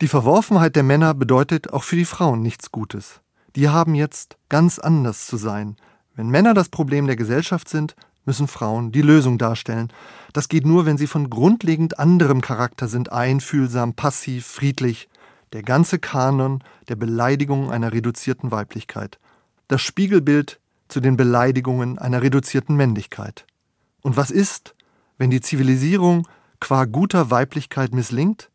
Die 0.00 0.08
Verworfenheit 0.08 0.76
der 0.76 0.82
Männer 0.82 1.12
bedeutet 1.12 1.72
auch 1.72 1.84
für 1.84 1.96
die 1.96 2.06
Frauen 2.06 2.40
nichts 2.40 2.72
Gutes. 2.72 3.20
Die 3.54 3.68
haben 3.68 3.94
jetzt 3.94 4.38
ganz 4.48 4.78
anders 4.78 5.26
zu 5.26 5.36
sein. 5.36 5.76
Wenn 6.14 6.30
Männer 6.30 6.54
das 6.54 6.70
Problem 6.70 7.06
der 7.06 7.16
Gesellschaft 7.16 7.68
sind, 7.68 7.94
müssen 8.24 8.48
Frauen 8.48 8.92
die 8.92 9.02
Lösung 9.02 9.36
darstellen. 9.36 9.92
Das 10.32 10.48
geht 10.48 10.64
nur, 10.64 10.86
wenn 10.86 10.96
sie 10.96 11.06
von 11.06 11.28
grundlegend 11.28 11.98
anderem 11.98 12.40
Charakter 12.40 12.88
sind, 12.88 13.12
einfühlsam, 13.12 13.92
passiv, 13.92 14.46
friedlich. 14.46 15.09
Der 15.52 15.62
ganze 15.62 15.98
Kanon 15.98 16.62
der 16.88 16.96
Beleidigung 16.96 17.70
einer 17.70 17.92
reduzierten 17.92 18.50
Weiblichkeit 18.50 19.18
das 19.70 19.82
Spiegelbild 19.82 20.58
zu 20.88 20.98
den 20.98 21.16
Beleidigungen 21.16 21.96
einer 21.96 22.22
reduzierten 22.22 22.74
Männlichkeit. 22.74 23.46
Und 24.02 24.16
was 24.16 24.32
ist, 24.32 24.74
wenn 25.16 25.30
die 25.30 25.40
Zivilisierung 25.40 26.26
qua 26.58 26.86
guter 26.86 27.30
Weiblichkeit 27.30 27.94
misslingt? 27.94 28.50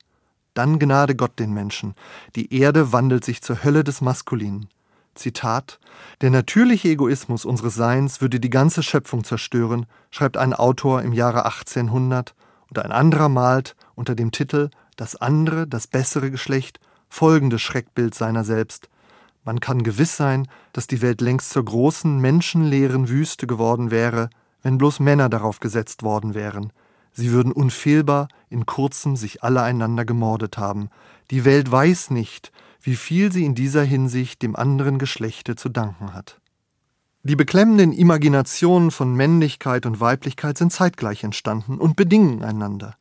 Dann 0.56 0.78
gnade 0.78 1.16
Gott 1.16 1.40
den 1.40 1.54
Menschen. 1.54 1.96
Die 2.36 2.54
Erde 2.54 2.92
wandelt 2.92 3.24
sich 3.24 3.42
zur 3.42 3.64
Hölle 3.64 3.86
des 3.86 4.02
Maskulinen. 4.02 4.68
Zitat: 5.14 5.80
Der 6.20 6.32
natürliche 6.32 6.90
Egoismus 6.90 7.46
unseres 7.46 7.76
Seins 7.76 8.20
würde 8.20 8.42
die 8.42 8.50
ganze 8.50 8.84
Schöpfung 8.84 9.24
zerstören, 9.24 9.86
schreibt 10.12 10.36
ein 10.36 10.54
Autor 10.54 11.02
im 11.02 11.14
Jahre 11.14 11.46
1800, 11.46 12.36
und 12.68 12.80
ein 12.80 12.92
anderer 12.92 13.30
malt 13.30 13.78
unter 13.96 14.16
dem 14.16 14.32
Titel 14.32 14.70
Das 14.98 15.16
andere, 15.16 15.66
das 15.66 15.88
bessere 15.88 16.30
Geschlecht 16.30 16.82
folgendes 17.10 17.62
Schreckbild 17.62 18.16
seiner 18.16 18.44
selbst: 18.44 18.90
man 19.46 19.60
kann 19.60 19.84
gewiss 19.84 20.18
sein, 20.18 20.48
dass 20.74 20.88
die 20.88 21.02
Welt 21.04 21.22
längst 21.22 21.52
zur 21.52 21.64
großen, 21.64 22.20
menschenleeren 22.20 23.10
Wüste 23.10 23.46
geworden 23.46 23.92
wäre, 23.92 24.30
wenn 24.64 24.80
bloß 24.80 25.00
Männer 25.00 25.30
darauf 25.30 25.60
gesetzt 25.60 26.02
worden 26.02 26.34
wären. 26.34 26.74
Sie 27.14 27.32
würden 27.32 27.52
unfehlbar 27.52 28.28
in 28.50 28.66
kurzem 28.66 29.16
sich 29.16 29.44
alle 29.44 29.62
einander 29.62 30.04
gemordet 30.04 30.58
haben. 30.58 30.90
Die 31.32 31.46
Welt 31.46 31.72
weiß 31.72 32.10
nicht, 32.10 32.52
wie 32.82 32.96
viel 32.96 33.32
sie 33.32 33.46
in 33.46 33.56
dieser 33.56 33.84
Hinsicht 33.84 34.42
dem 34.42 34.56
anderen 34.56 35.00
Geschlechte 35.00 35.56
zu 35.56 35.70
danken 35.70 36.14
hat. 36.14 36.40
Die 37.24 37.36
beklemmenden 37.36 37.94
Imaginationen 37.94 38.92
von 38.92 39.16
Männlichkeit 39.16 39.86
und 39.86 40.00
Weiblichkeit 40.00 40.58
sind 40.58 40.74
zeitgleich 40.74 41.24
entstanden 41.24 41.78
und 41.80 41.96
bedingen 41.96 42.44
einander. 42.44 42.96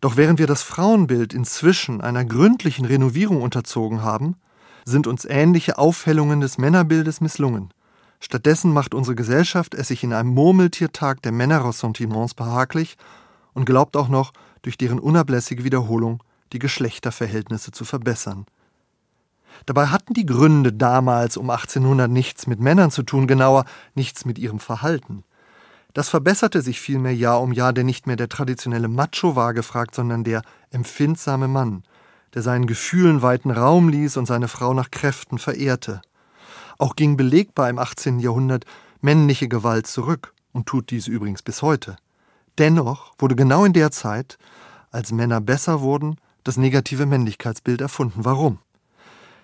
Doch 0.00 0.16
während 0.16 0.38
wir 0.38 0.46
das 0.46 0.62
Frauenbild 0.62 1.34
inzwischen 1.34 2.00
einer 2.00 2.24
gründlichen 2.24 2.86
Renovierung 2.86 3.42
unterzogen 3.42 4.02
haben, 4.02 4.36
sind 4.84 5.06
uns 5.06 5.26
ähnliche 5.26 5.78
Aufhellungen 5.78 6.40
des 6.40 6.56
Männerbildes 6.56 7.20
misslungen. 7.20 7.70
Stattdessen 8.18 8.72
macht 8.72 8.94
unsere 8.94 9.14
Gesellschaft 9.14 9.74
es 9.74 9.88
sich 9.88 10.04
in 10.04 10.12
einem 10.12 10.30
Murmeltiertag 10.30 11.22
der 11.22 11.32
Männerressentiments 11.32 12.34
behaglich 12.34 12.96
und 13.54 13.64
glaubt 13.64 13.96
auch 13.96 14.08
noch, 14.08 14.32
durch 14.62 14.76
deren 14.76 14.98
unablässige 14.98 15.64
Wiederholung 15.64 16.22
die 16.52 16.58
Geschlechterverhältnisse 16.58 17.70
zu 17.70 17.84
verbessern. 17.84 18.46
Dabei 19.66 19.86
hatten 19.86 20.14
die 20.14 20.26
Gründe 20.26 20.72
damals 20.72 21.36
um 21.36 21.50
1800 21.50 22.10
nichts 22.10 22.46
mit 22.46 22.60
Männern 22.60 22.90
zu 22.90 23.02
tun, 23.02 23.26
genauer 23.26 23.64
nichts 23.94 24.24
mit 24.24 24.38
ihrem 24.38 24.58
Verhalten. 24.58 25.24
Das 25.92 26.08
verbesserte 26.08 26.62
sich 26.62 26.80
vielmehr 26.80 27.14
Jahr 27.14 27.40
um 27.40 27.52
Jahr, 27.52 27.72
denn 27.72 27.86
nicht 27.86 28.06
mehr 28.06 28.16
der 28.16 28.28
traditionelle 28.28 28.88
Macho 28.88 29.34
war 29.34 29.54
gefragt, 29.54 29.94
sondern 29.94 30.24
der 30.24 30.42
empfindsame 30.70 31.48
Mann, 31.48 31.82
der 32.34 32.42
seinen 32.42 32.66
Gefühlen 32.66 33.22
weiten 33.22 33.50
Raum 33.50 33.88
ließ 33.88 34.16
und 34.16 34.26
seine 34.26 34.48
Frau 34.48 34.72
nach 34.72 34.90
Kräften 34.90 35.38
verehrte. 35.38 36.00
Auch 36.78 36.96
ging 36.96 37.16
belegbar 37.16 37.68
im 37.68 37.78
18. 37.78 38.20
Jahrhundert 38.20 38.64
männliche 39.00 39.48
Gewalt 39.48 39.86
zurück 39.86 40.32
und 40.52 40.66
tut 40.66 40.90
dies 40.90 41.08
übrigens 41.08 41.42
bis 41.42 41.62
heute. 41.62 41.96
Dennoch 42.58 43.14
wurde 43.18 43.36
genau 43.36 43.64
in 43.64 43.72
der 43.72 43.90
Zeit, 43.90 44.38
als 44.90 45.12
Männer 45.12 45.40
besser 45.40 45.80
wurden, 45.80 46.16
das 46.44 46.56
negative 46.56 47.06
Männlichkeitsbild 47.06 47.80
erfunden. 47.80 48.24
Warum? 48.24 48.58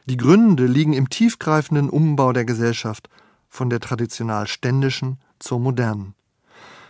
Die 0.06 0.16
Gründe 0.16 0.66
liegen 0.66 0.92
im 0.92 1.10
tiefgreifenden 1.10 1.90
Umbau 1.90 2.32
der 2.32 2.44
Gesellschaft 2.44 3.08
von 3.48 3.70
der 3.70 3.80
traditional 3.80 4.46
ständischen 4.46 5.18
zur 5.38 5.60
modernen. 5.60 6.15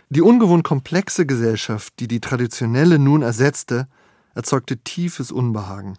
Die 0.09 0.21
ungewohnt 0.21 0.63
komplexe 0.63 1.25
Gesellschaft, 1.25 1.93
die 1.99 2.07
die 2.07 2.21
traditionelle 2.21 2.97
nun 2.97 3.23
ersetzte, 3.23 3.89
erzeugte 4.35 4.77
tiefes 4.77 5.33
Unbehagen. 5.33 5.97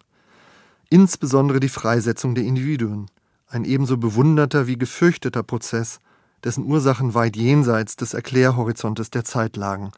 Insbesondere 0.89 1.61
die 1.61 1.69
Freisetzung 1.69 2.35
der 2.35 2.45
Individuen, 2.45 3.11
ein 3.49 3.67
ebenso 3.67 3.99
bewunderter 3.99 4.67
wie 4.67 4.79
gefürchteter 4.79 5.43
Prozess, 5.43 6.01
dessen 6.43 6.65
Ursachen 6.65 7.13
weit 7.13 7.37
jenseits 7.37 7.97
des 7.97 8.15
Erklärhorizontes 8.15 9.11
der 9.11 9.25
Zeit 9.25 9.57
lagen. 9.59 9.93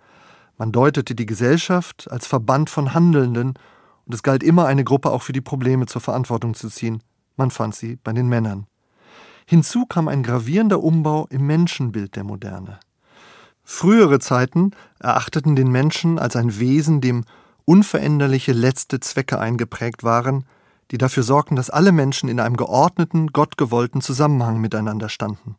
Man 0.58 0.72
deutete 0.72 1.14
die 1.14 1.26
Gesellschaft 1.26 2.10
als 2.10 2.26
Verband 2.26 2.68
von 2.68 2.94
Handelnden, 2.94 3.54
und 4.06 4.14
es 4.14 4.24
galt 4.24 4.42
immer 4.42 4.66
eine 4.66 4.82
Gruppe 4.82 5.10
auch 5.12 5.22
für 5.22 5.32
die 5.32 5.40
Probleme 5.40 5.86
zur 5.86 6.00
Verantwortung 6.00 6.54
zu 6.54 6.68
ziehen. 6.68 7.00
Man 7.36 7.52
fand 7.52 7.76
sie 7.76 7.94
bei 8.02 8.12
den 8.12 8.28
Männern. 8.28 8.66
Hinzu 9.46 9.86
kam 9.86 10.08
ein 10.08 10.24
gravierender 10.24 10.82
Umbau 10.82 11.28
im 11.30 11.46
Menschenbild 11.46 12.16
der 12.16 12.24
Moderne. 12.24 12.80
Frühere 13.72 14.18
Zeiten 14.18 14.72
erachteten 14.98 15.54
den 15.54 15.70
Menschen 15.70 16.18
als 16.18 16.34
ein 16.34 16.58
Wesen, 16.58 17.00
dem 17.00 17.24
unveränderliche 17.64 18.52
letzte 18.52 18.98
Zwecke 18.98 19.38
eingeprägt 19.38 20.02
waren, 20.02 20.44
die 20.90 20.98
dafür 20.98 21.22
sorgten, 21.22 21.54
dass 21.54 21.70
alle 21.70 21.92
Menschen 21.92 22.28
in 22.28 22.40
einem 22.40 22.56
geordneten, 22.56 23.28
gottgewollten 23.28 24.00
Zusammenhang 24.00 24.60
miteinander 24.60 25.08
standen. 25.08 25.54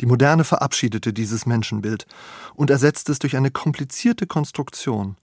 Die 0.00 0.06
Moderne 0.06 0.44
verabschiedete 0.44 1.12
dieses 1.12 1.44
Menschenbild 1.44 2.06
und 2.54 2.70
ersetzte 2.70 3.12
es 3.12 3.18
durch 3.18 3.36
eine 3.36 3.50
komplizierte 3.50 4.26
Konstruktion. 4.26 5.16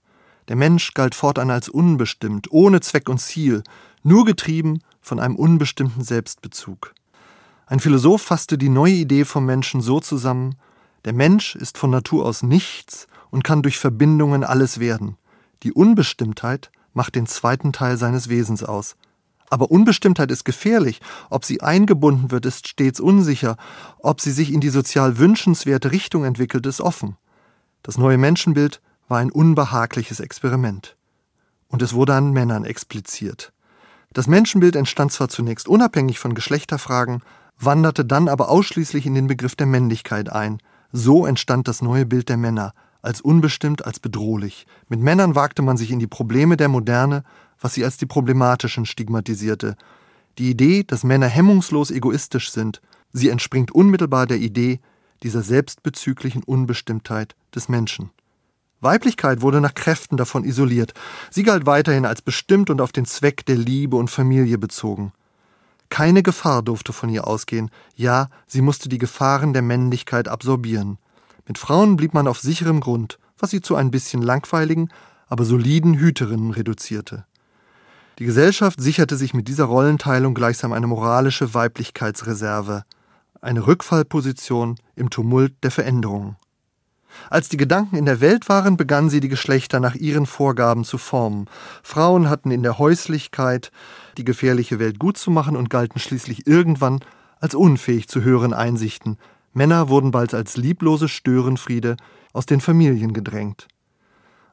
Der 0.46 0.56
Mensch 0.56 0.94
galt 0.94 1.16
fortan 1.16 1.50
als 1.50 1.68
unbestimmt, 1.68 2.46
ohne 2.52 2.80
Zweck 2.80 3.08
und 3.08 3.18
Ziel, 3.18 3.64
nur 4.04 4.24
getrieben 4.24 4.82
von 5.02 5.18
einem 5.18 5.34
unbestimmten 5.34 6.04
Selbstbezug. 6.04 6.94
Ein 7.66 7.80
Philosoph 7.80 8.22
fasste 8.22 8.56
die 8.56 8.70
neue 8.70 8.94
Idee 8.94 9.24
vom 9.24 9.44
Menschen 9.44 9.80
so 9.80 9.98
zusammen, 9.98 10.54
der 11.04 11.12
Mensch 11.12 11.56
ist 11.56 11.78
von 11.78 11.90
Natur 11.90 12.26
aus 12.26 12.42
nichts 12.42 13.06
und 13.30 13.44
kann 13.44 13.62
durch 13.62 13.78
Verbindungen 13.78 14.44
alles 14.44 14.80
werden. 14.80 15.16
Die 15.62 15.72
Unbestimmtheit 15.72 16.70
macht 16.92 17.14
den 17.14 17.26
zweiten 17.26 17.72
Teil 17.72 17.96
seines 17.96 18.28
Wesens 18.28 18.62
aus. 18.62 18.96
Aber 19.48 19.70
Unbestimmtheit 19.70 20.30
ist 20.30 20.44
gefährlich. 20.44 21.00
Ob 21.28 21.44
sie 21.44 21.60
eingebunden 21.60 22.30
wird, 22.30 22.46
ist 22.46 22.68
stets 22.68 23.00
unsicher. 23.00 23.56
Ob 23.98 24.20
sie 24.20 24.30
sich 24.30 24.52
in 24.52 24.60
die 24.60 24.68
sozial 24.68 25.18
wünschenswerte 25.18 25.90
Richtung 25.90 26.24
entwickelt, 26.24 26.66
ist 26.66 26.80
offen. 26.80 27.16
Das 27.82 27.98
neue 27.98 28.16
Menschenbild 28.16 28.80
war 29.08 29.18
ein 29.18 29.32
unbehagliches 29.32 30.20
Experiment. 30.20 30.96
Und 31.68 31.82
es 31.82 31.94
wurde 31.94 32.14
an 32.14 32.32
Männern 32.32 32.64
expliziert. 32.64 33.52
Das 34.12 34.26
Menschenbild 34.26 34.76
entstand 34.76 35.12
zwar 35.12 35.28
zunächst 35.28 35.68
unabhängig 35.68 36.18
von 36.18 36.34
Geschlechterfragen, 36.34 37.22
wanderte 37.58 38.04
dann 38.04 38.28
aber 38.28 38.48
ausschließlich 38.48 39.06
in 39.06 39.14
den 39.14 39.26
Begriff 39.26 39.56
der 39.56 39.66
Männlichkeit 39.66 40.30
ein. 40.30 40.58
So 40.92 41.26
entstand 41.26 41.68
das 41.68 41.82
neue 41.82 42.06
Bild 42.06 42.28
der 42.28 42.36
Männer, 42.36 42.72
als 43.02 43.20
unbestimmt, 43.20 43.84
als 43.84 44.00
bedrohlich. 44.00 44.66
Mit 44.88 45.00
Männern 45.00 45.34
wagte 45.34 45.62
man 45.62 45.76
sich 45.76 45.90
in 45.90 45.98
die 45.98 46.06
Probleme 46.06 46.56
der 46.56 46.68
Moderne, 46.68 47.24
was 47.60 47.74
sie 47.74 47.84
als 47.84 47.96
die 47.96 48.06
problematischen 48.06 48.86
stigmatisierte. 48.86 49.76
Die 50.38 50.50
Idee, 50.50 50.84
dass 50.84 51.04
Männer 51.04 51.28
hemmungslos 51.28 51.90
egoistisch 51.90 52.50
sind, 52.50 52.80
sie 53.12 53.28
entspringt 53.28 53.70
unmittelbar 53.70 54.26
der 54.26 54.38
Idee 54.38 54.80
dieser 55.22 55.42
selbstbezüglichen 55.42 56.42
Unbestimmtheit 56.42 57.36
des 57.54 57.68
Menschen. 57.68 58.10
Weiblichkeit 58.80 59.42
wurde 59.42 59.60
nach 59.60 59.74
Kräften 59.74 60.16
davon 60.16 60.44
isoliert. 60.44 60.94
Sie 61.30 61.42
galt 61.42 61.66
weiterhin 61.66 62.06
als 62.06 62.22
bestimmt 62.22 62.70
und 62.70 62.80
auf 62.80 62.92
den 62.92 63.04
Zweck 63.04 63.44
der 63.44 63.56
Liebe 63.56 63.96
und 63.96 64.10
Familie 64.10 64.56
bezogen. 64.56 65.12
Keine 65.90 66.22
Gefahr 66.22 66.62
durfte 66.62 66.92
von 66.92 67.10
ihr 67.10 67.26
ausgehen, 67.26 67.70
ja, 67.94 68.28
sie 68.46 68.62
musste 68.62 68.88
die 68.88 68.98
Gefahren 68.98 69.52
der 69.52 69.62
Männlichkeit 69.62 70.28
absorbieren. 70.28 70.98
Mit 71.46 71.58
Frauen 71.58 71.96
blieb 71.96 72.14
man 72.14 72.28
auf 72.28 72.38
sicherem 72.38 72.80
Grund, 72.80 73.18
was 73.38 73.50
sie 73.50 73.60
zu 73.60 73.74
ein 73.74 73.90
bisschen 73.90 74.22
langweiligen, 74.22 74.88
aber 75.28 75.44
soliden 75.44 75.98
Hüterinnen 75.98 76.52
reduzierte. 76.52 77.26
Die 78.18 78.24
Gesellschaft 78.24 78.80
sicherte 78.80 79.16
sich 79.16 79.34
mit 79.34 79.48
dieser 79.48 79.64
Rollenteilung 79.64 80.34
gleichsam 80.34 80.72
eine 80.72 80.86
moralische 80.86 81.54
Weiblichkeitsreserve, 81.54 82.84
eine 83.40 83.66
Rückfallposition 83.66 84.76
im 84.94 85.10
Tumult 85.10 85.54
der 85.64 85.70
Veränderungen. 85.70 86.36
Als 87.28 87.48
die 87.48 87.56
Gedanken 87.56 87.96
in 87.96 88.04
der 88.04 88.20
Welt 88.20 88.48
waren, 88.48 88.76
begannen 88.76 89.10
sie 89.10 89.20
die 89.20 89.28
Geschlechter 89.28 89.80
nach 89.80 89.94
ihren 89.94 90.26
Vorgaben 90.26 90.84
zu 90.84 90.98
formen. 90.98 91.46
Frauen 91.82 92.28
hatten 92.28 92.50
in 92.50 92.62
der 92.62 92.78
Häuslichkeit 92.78 93.72
die 94.20 94.24
gefährliche 94.24 94.78
Welt 94.78 94.98
gut 94.98 95.16
zu 95.16 95.30
machen 95.30 95.56
und 95.56 95.70
galten 95.70 95.98
schließlich 95.98 96.46
irgendwann 96.46 97.00
als 97.40 97.54
unfähig 97.54 98.06
zu 98.06 98.22
höheren 98.22 98.52
Einsichten. 98.52 99.16
Männer 99.54 99.88
wurden 99.88 100.10
bald 100.10 100.34
als 100.34 100.58
lieblose 100.58 101.08
Störenfriede 101.08 101.96
aus 102.34 102.44
den 102.44 102.60
Familien 102.60 103.14
gedrängt. 103.14 103.66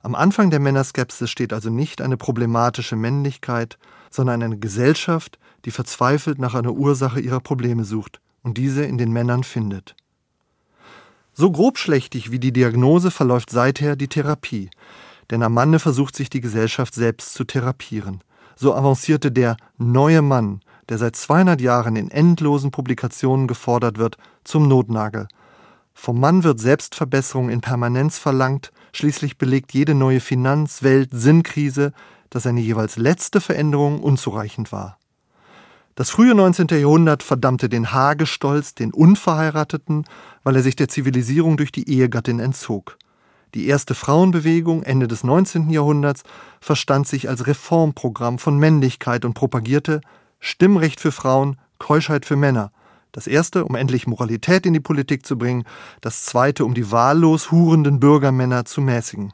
Am 0.01 0.15
Anfang 0.15 0.51
der 0.51 0.61
Männerskepsis 0.61 1.29
steht 1.29 1.51
also 1.51 1.69
nicht 1.69 2.01
eine 2.01 2.15
problematische 2.15 2.95
Männlichkeit, 2.95 3.77
sondern 4.09 4.41
eine 4.41 4.57
Gesellschaft, 4.57 5.37
die 5.65 5.71
verzweifelt 5.71 6.39
nach 6.39 6.55
einer 6.55 6.71
Ursache 6.71 7.19
ihrer 7.19 7.41
Probleme 7.41 7.83
sucht 7.83 8.21
und 8.43 8.57
diese 8.57 8.85
in 8.85 8.97
den 8.97 9.11
Männern 9.11 9.43
findet. 9.43 9.97
So 11.33 11.51
grobschlächtig 11.51 12.31
wie 12.31 12.39
die 12.39 12.53
Diagnose 12.53 13.11
verläuft 13.11 13.49
seither 13.49 13.97
die 13.97 14.07
Therapie. 14.07 14.69
Denn 15.29 15.43
am 15.43 15.53
Manne 15.53 15.79
versucht 15.79 16.15
sich 16.15 16.29
die 16.29 16.39
Gesellschaft 16.39 16.93
selbst 16.93 17.33
zu 17.33 17.43
therapieren. 17.43 18.21
So 18.59 18.73
avancierte 18.73 19.31
der 19.31 19.55
neue 19.77 20.23
Mann, 20.23 20.61
der 20.89 20.97
seit 20.97 21.15
200 21.15 21.61
Jahren 21.61 21.95
in 21.95 22.09
endlosen 22.09 22.71
Publikationen 22.71 23.47
gefordert 23.47 23.99
wird, 23.99 24.17
zum 24.43 24.67
Notnagel. 24.67 25.27
Vom 25.93 26.19
Mann 26.19 26.43
wird 26.43 26.59
Selbstverbesserung 26.59 27.49
in 27.49 27.61
Permanenz 27.61 28.17
verlangt, 28.17 28.71
schließlich 28.93 29.37
belegt 29.37 29.73
jede 29.73 29.93
neue 29.93 30.19
Finanz-, 30.19 30.81
Welt-, 30.81 31.11
Sinnkrise, 31.11 31.93
dass 32.31 32.43
seine 32.43 32.61
jeweils 32.61 32.97
letzte 32.97 33.41
Veränderung 33.41 34.01
unzureichend 34.01 34.71
war. 34.71 34.97
Das 35.93 36.09
frühe 36.09 36.35
19. 36.35 36.67
Jahrhundert 36.67 37.23
verdammte 37.23 37.69
den 37.69 37.91
Hagestolz, 37.91 38.75
den 38.75 38.91
Unverheirateten, 38.91 40.05
weil 40.43 40.55
er 40.55 40.61
sich 40.63 40.75
der 40.75 40.89
Zivilisierung 40.89 41.57
durch 41.57 41.71
die 41.71 41.89
Ehegattin 41.89 42.39
entzog. 42.39 42.97
Die 43.53 43.67
erste 43.67 43.95
Frauenbewegung 43.95 44.83
Ende 44.83 45.07
des 45.07 45.23
19. 45.23 45.69
Jahrhunderts 45.69 46.23
verstand 46.59 47.07
sich 47.07 47.29
als 47.29 47.47
Reformprogramm 47.47 48.39
von 48.39 48.57
Männlichkeit 48.57 49.23
und 49.23 49.33
propagierte 49.33 50.01
Stimmrecht 50.39 50.99
für 50.99 51.11
Frauen, 51.11 51.57
Keuschheit 51.79 52.25
für 52.25 52.35
Männer. 52.35 52.71
Das 53.11 53.25
erste, 53.25 53.65
um 53.65 53.75
endlich 53.75 54.05
Moralität 54.05 54.65
in 54.65 54.73
die 54.73 54.79
Politik 54.79 55.25
zu 55.25 55.37
bringen, 55.37 55.63
das 56.01 56.25
zweite, 56.25 56.65
um 56.65 56.73
die 56.73 56.91
wahllos 56.91 57.51
hurenden 57.51 57.99
Bürgermänner 57.99 58.65
zu 58.65 58.81
mäßigen. 58.81 59.31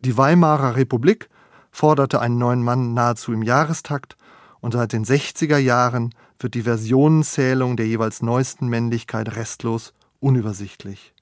Die 0.00 0.16
Weimarer 0.16 0.76
Republik 0.76 1.28
forderte 1.70 2.20
einen 2.20 2.38
neuen 2.38 2.62
Mann 2.62 2.92
nahezu 2.92 3.32
im 3.32 3.42
Jahrestakt 3.42 4.16
und 4.60 4.72
seit 4.72 4.92
den 4.92 5.04
60er 5.04 5.58
Jahren 5.58 6.14
wird 6.38 6.54
die 6.54 6.62
Versionenzählung 6.62 7.76
der 7.76 7.86
jeweils 7.86 8.20
neuesten 8.20 8.68
Männlichkeit 8.68 9.36
restlos 9.36 9.94
unübersichtlich. 10.20 11.14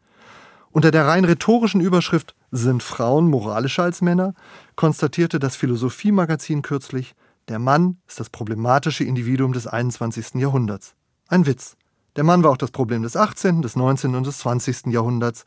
Unter 0.76 0.90
der 0.90 1.06
rein 1.06 1.24
rhetorischen 1.24 1.80
Überschrift 1.80 2.34
Sind 2.50 2.82
Frauen 2.82 3.30
moralischer 3.30 3.84
als 3.84 4.02
Männer? 4.02 4.34
konstatierte 4.74 5.38
das 5.38 5.56
Philosophiemagazin 5.56 6.60
kürzlich, 6.60 7.14
der 7.48 7.58
Mann 7.58 7.96
ist 8.06 8.20
das 8.20 8.28
problematische 8.28 9.02
Individuum 9.02 9.54
des 9.54 9.66
21. 9.66 10.34
Jahrhunderts. 10.34 10.94
Ein 11.28 11.46
Witz. 11.46 11.78
Der 12.16 12.24
Mann 12.24 12.44
war 12.44 12.50
auch 12.50 12.58
das 12.58 12.72
Problem 12.72 13.02
des 13.04 13.16
18., 13.16 13.62
des 13.62 13.74
19. 13.74 14.14
und 14.16 14.26
des 14.26 14.36
20. 14.36 14.88
Jahrhunderts. 14.88 15.46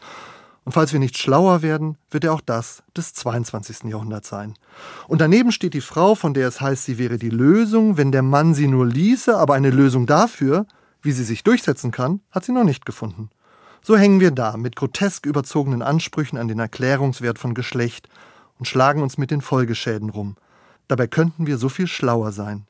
Und 0.65 0.71
falls 0.71 0.93
wir 0.93 0.99
nicht 0.99 1.19
schlauer 1.19 1.61
werden, 1.61 1.99
wird 2.09 2.23
er 2.23 2.33
auch 2.33 2.41
das 2.41 2.81
des 2.97 3.13
22. 3.13 3.83
Jahrhunderts 3.83 4.29
sein. 4.29 4.55
Und 5.07 5.21
daneben 5.21 5.51
steht 5.51 5.75
die 5.75 5.81
Frau, 5.81 6.15
von 6.15 6.33
der 6.33 6.47
es 6.47 6.59
heißt, 6.59 6.85
sie 6.85 6.97
wäre 6.97 7.19
die 7.19 7.29
Lösung, 7.29 7.97
wenn 7.97 8.11
der 8.11 8.23
Mann 8.23 8.55
sie 8.55 8.67
nur 8.67 8.87
ließe, 8.87 9.37
aber 9.37 9.53
eine 9.53 9.69
Lösung 9.69 10.07
dafür, 10.07 10.65
wie 11.03 11.11
sie 11.11 11.23
sich 11.23 11.43
durchsetzen 11.43 11.91
kann, 11.91 12.21
hat 12.31 12.45
sie 12.45 12.51
noch 12.51 12.63
nicht 12.63 12.83
gefunden. 12.83 13.29
So 13.81 13.97
hängen 13.97 14.19
wir 14.19 14.31
da 14.31 14.57
mit 14.57 14.75
grotesk 14.75 15.25
überzogenen 15.25 15.81
Ansprüchen 15.81 16.37
an 16.37 16.47
den 16.47 16.59
Erklärungswert 16.59 17.39
von 17.39 17.53
Geschlecht 17.53 18.09
und 18.57 18.65
schlagen 18.65 19.01
uns 19.01 19.17
mit 19.17 19.31
den 19.31 19.41
Folgeschäden 19.41 20.09
rum. 20.09 20.35
Dabei 20.87 21.07
könnten 21.07 21.47
wir 21.47 21.57
so 21.57 21.69
viel 21.69 21.87
schlauer 21.87 22.31
sein. 22.31 22.65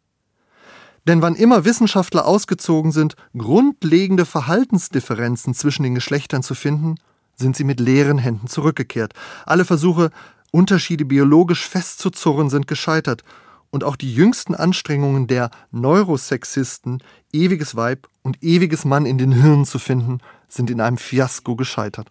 Denn 1.08 1.22
wann 1.22 1.36
immer 1.36 1.65
Wissenschaftler 1.65 2.26
ausgezogen 2.26 2.91
sind, 2.91 3.15
grundlegende 3.36 4.26
Verhaltensdifferenzen 4.26 5.54
zwischen 5.54 5.84
den 5.84 5.95
Geschlechtern 5.95 6.43
zu 6.43 6.54
finden, 6.54 6.95
sind 7.36 7.56
sie 7.56 7.63
mit 7.63 7.80
leeren 7.80 8.17
Händen 8.17 8.48
zurückgekehrt. 8.48 9.13
Alle 9.45 9.65
Versuche, 9.65 10.12
Unterschiede 10.52 11.06
biologisch 11.06 11.67
festzuzurren, 11.67 12.50
sind 12.50 12.67
gescheitert. 12.67 13.24
Und 13.72 13.84
auch 13.84 13.95
die 13.95 14.13
jüngsten 14.13 14.56
Anstrengungen 14.56 15.28
der 15.28 15.52
Neurosexisten, 15.72 17.02
ewiges 17.32 17.76
Weib 17.76 18.08
und 18.24 18.43
ewiges 18.43 18.84
Mann 18.84 19.06
in 19.06 19.17
den 19.17 19.32
Hirnen 19.32 19.65
zu 19.65 19.80
finden, 19.80 20.19
sind 20.49 20.69
in 20.69 20.81
einem 20.81 20.97
Fiasko 20.97 21.55
gescheitert. 21.55 22.09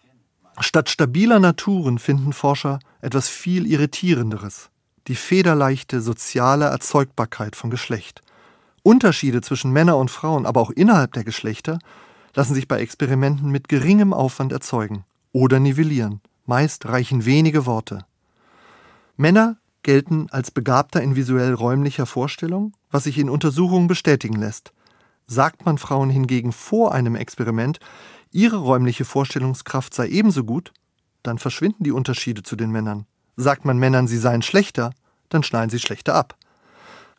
Statt 0.59 0.89
stabiler 0.89 1.39
Naturen 1.39 1.99
finden 1.99 2.33
Forscher 2.33 2.79
etwas 3.01 3.29
viel 3.29 3.65
Irritierenderes. 3.65 4.69
Die 5.07 5.15
federleichte 5.15 6.01
soziale 6.01 6.65
Erzeugbarkeit 6.65 7.55
von 7.55 7.69
Geschlecht. 7.69 8.21
Unterschiede 8.83 9.41
zwischen 9.41 9.71
Männern 9.71 9.95
und 9.95 10.11
Frauen, 10.11 10.45
aber 10.45 10.61
auch 10.61 10.71
innerhalb 10.71 11.13
der 11.13 11.23
Geschlechter, 11.23 11.79
lassen 12.35 12.55
sich 12.55 12.67
bei 12.67 12.79
Experimenten 12.79 13.49
mit 13.49 13.69
geringem 13.69 14.13
Aufwand 14.13 14.51
erzeugen 14.51 15.05
oder 15.31 15.59
nivellieren. 15.59 16.21
Meist 16.45 16.85
reichen 16.85 17.25
wenige 17.25 17.65
Worte. 17.65 18.05
Männer 19.17 19.57
gelten 19.83 20.27
als 20.31 20.51
begabter 20.51 21.01
in 21.01 21.15
visuell-räumlicher 21.15 22.05
Vorstellung, 22.05 22.73
was 22.91 23.05
sich 23.05 23.17
in 23.17 23.29
Untersuchungen 23.29 23.87
bestätigen 23.87 24.35
lässt. 24.35 24.73
Sagt 25.31 25.63
man 25.63 25.77
Frauen 25.77 26.09
hingegen 26.09 26.51
vor 26.51 26.91
einem 26.91 27.13
Experiment, 27.15 27.79
ihre 28.31 28.57
räumliche 28.57 29.05
Vorstellungskraft 29.05 29.93
sei 29.93 30.07
ebenso 30.07 30.43
gut, 30.43 30.73
dann 31.21 31.37
verschwinden 31.37 31.83
die 31.83 31.91
Unterschiede 31.91 32.41
zu 32.41 32.55
den 32.55 32.71
Männern. 32.71 33.05
Sagt 33.37 33.63
man 33.63 33.77
Männern, 33.77 34.07
sie 34.07 34.17
seien 34.17 34.41
schlechter, 34.41 34.91
dann 35.29 35.43
schneiden 35.43 35.69
sie 35.69 35.77
schlechter 35.77 36.15
ab. 36.15 36.35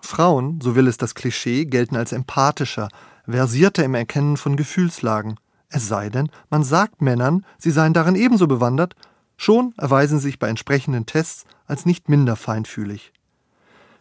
Frauen, 0.02 0.60
so 0.60 0.74
will 0.74 0.88
es 0.88 0.96
das 0.96 1.14
Klischee, 1.14 1.66
gelten 1.66 1.94
als 1.94 2.10
empathischer, 2.10 2.88
versierter 3.28 3.84
im 3.84 3.94
Erkennen 3.94 4.36
von 4.36 4.56
Gefühlslagen. 4.56 5.38
Es 5.68 5.86
sei 5.86 6.08
denn, 6.08 6.30
man 6.50 6.64
sagt 6.64 7.00
Männern, 7.00 7.46
sie 7.58 7.70
seien 7.70 7.92
darin 7.92 8.16
ebenso 8.16 8.48
bewandert, 8.48 8.96
schon 9.36 9.72
erweisen 9.76 10.18
sie 10.18 10.26
sich 10.26 10.40
bei 10.40 10.48
entsprechenden 10.48 11.06
Tests 11.06 11.44
als 11.64 11.86
nicht 11.86 12.08
minder 12.08 12.34
feinfühlig. 12.34 13.12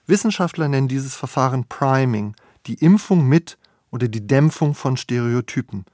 Wissenschaftler 0.08 0.68
nennen 0.68 0.88
dieses 0.88 1.16
Verfahren 1.16 1.66
Priming, 1.66 2.36
die 2.66 2.74
Impfung 2.74 3.28
mit 3.28 3.60
oder 3.92 4.08
die 4.08 4.26
Dämpfung 4.26 4.76
von 4.76 4.98
Stereotypen. 4.98 5.86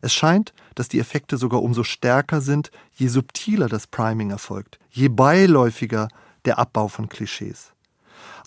Es 0.00 0.14
scheint, 0.14 0.52
dass 0.74 0.88
die 0.88 1.00
Effekte 1.00 1.36
sogar 1.36 1.62
umso 1.62 1.82
stärker 1.82 2.40
sind, 2.40 2.70
je 2.94 3.08
subtiler 3.08 3.68
das 3.68 3.86
Priming 3.86 4.30
erfolgt, 4.30 4.78
je 4.90 5.08
beiläufiger 5.08 6.08
der 6.44 6.58
Abbau 6.58 6.88
von 6.88 7.08
Klischees. 7.08 7.72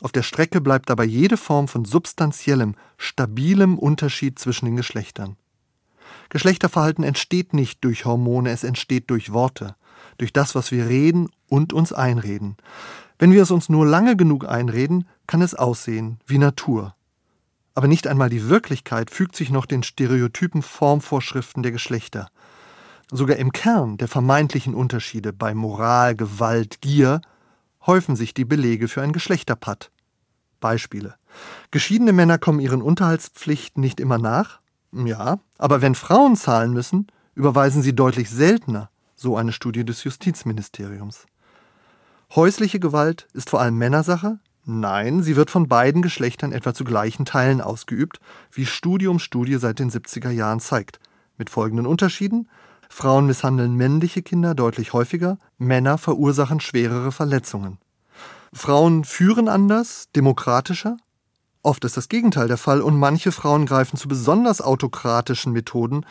Auf 0.01 0.11
der 0.11 0.23
Strecke 0.23 0.61
bleibt 0.61 0.89
dabei 0.89 1.03
jede 1.03 1.37
Form 1.37 1.67
von 1.67 1.85
substanziellem, 1.85 2.75
stabilem 2.97 3.77
Unterschied 3.77 4.39
zwischen 4.39 4.65
den 4.65 4.77
Geschlechtern. 4.77 5.35
Geschlechterverhalten 6.29 7.03
entsteht 7.03 7.53
nicht 7.53 7.83
durch 7.83 8.05
Hormone, 8.05 8.51
es 8.51 8.63
entsteht 8.63 9.09
durch 9.09 9.33
Worte, 9.33 9.75
durch 10.17 10.31
das, 10.31 10.55
was 10.55 10.71
wir 10.71 10.87
reden 10.87 11.29
und 11.47 11.73
uns 11.73 11.91
einreden. 11.91 12.55
Wenn 13.17 13.33
wir 13.33 13.43
es 13.43 13.51
uns 13.51 13.67
nur 13.67 13.85
lange 13.85 14.15
genug 14.15 14.47
einreden, 14.47 15.05
kann 15.27 15.41
es 15.41 15.55
aussehen 15.55 16.19
wie 16.25 16.37
Natur. 16.37 16.95
Aber 17.75 17.87
nicht 17.87 18.07
einmal 18.07 18.29
die 18.29 18.49
Wirklichkeit 18.49 19.09
fügt 19.09 19.35
sich 19.35 19.49
noch 19.49 19.65
den 19.65 19.83
stereotypen 19.83 20.61
Formvorschriften 20.61 21.63
der 21.63 21.71
Geschlechter. 21.71 22.29
Sogar 23.11 23.37
im 23.37 23.51
Kern 23.51 23.97
der 23.97 24.07
vermeintlichen 24.07 24.75
Unterschiede 24.75 25.33
bei 25.33 25.53
Moral, 25.53 26.15
Gewalt, 26.15 26.81
Gier 26.81 27.21
häufen 27.85 28.15
sich 28.15 28.33
die 28.33 28.45
Belege 28.45 28.87
für 28.87 29.01
ein 29.01 29.13
Geschlechterpatt. 29.13 29.91
Beispiele. 30.59 31.15
Geschiedene 31.71 32.13
Männer 32.13 32.37
kommen 32.37 32.59
ihren 32.59 32.81
Unterhaltspflichten 32.81 33.81
nicht 33.81 33.99
immer 33.99 34.17
nach. 34.17 34.59
Ja, 34.91 35.39
aber 35.57 35.81
wenn 35.81 35.95
Frauen 35.95 36.35
zahlen 36.35 36.73
müssen, 36.73 37.07
überweisen 37.35 37.81
sie 37.81 37.95
deutlich 37.95 38.29
seltener. 38.29 38.89
so 39.15 39.35
eine 39.35 39.51
Studie 39.51 39.83
des 39.83 40.05
Justizministeriums. 40.05 41.25
Häusliche 42.33 42.79
Gewalt 42.79 43.27
ist 43.33 43.49
vor 43.49 43.59
allem 43.59 43.77
Männersache? 43.77 44.39
Nein, 44.71 45.23
sie 45.23 45.35
wird 45.35 45.49
von 45.49 45.67
beiden 45.67 46.03
Geschlechtern 46.03 46.51
etwa 46.51 46.75
zu 46.75 46.83
gleichen 46.83 47.25
Teilen 47.25 47.59
ausgeübt, 47.59 48.19
wie 48.51 48.67
Studie 48.67 49.07
um 49.07 49.17
Studie 49.17 49.55
seit 49.55 49.79
den 49.79 49.89
70er 49.89 50.29
Jahren 50.29 50.59
zeigt. 50.59 50.99
Mit 51.39 51.49
folgenden 51.49 51.87
Unterschieden. 51.87 52.47
Frauen 52.87 53.25
misshandeln 53.25 53.73
männliche 53.73 54.21
Kinder 54.21 54.53
deutlich 54.53 54.93
häufiger, 54.93 55.39
Männer 55.57 55.97
verursachen 55.97 56.59
schwerere 56.59 57.11
Verletzungen. 57.11 57.79
Frauen 58.53 59.05
führen 59.05 59.47
anders, 59.47 60.09
demokratischer. 60.15 60.97
Oft 61.63 61.83
ist 61.83 61.97
das 61.97 62.07
Gegenteil 62.07 62.47
der 62.47 62.57
Fall 62.57 62.83
und 62.83 62.95
manche 62.95 63.31
Frauen 63.31 63.65
greifen 63.65 63.97
zu 63.97 64.07
besonders 64.07 64.61
autokratischen 64.61 65.51
Methoden, 65.51 66.05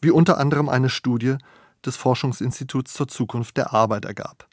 wie 0.00 0.10
unter 0.10 0.38
anderem 0.38 0.70
eine 0.70 0.88
Studie 0.88 1.36
des 1.84 1.96
Forschungsinstituts 1.96 2.94
zur 2.94 3.08
Zukunft 3.08 3.58
der 3.58 3.74
Arbeit 3.74 4.06
ergab. 4.06 4.48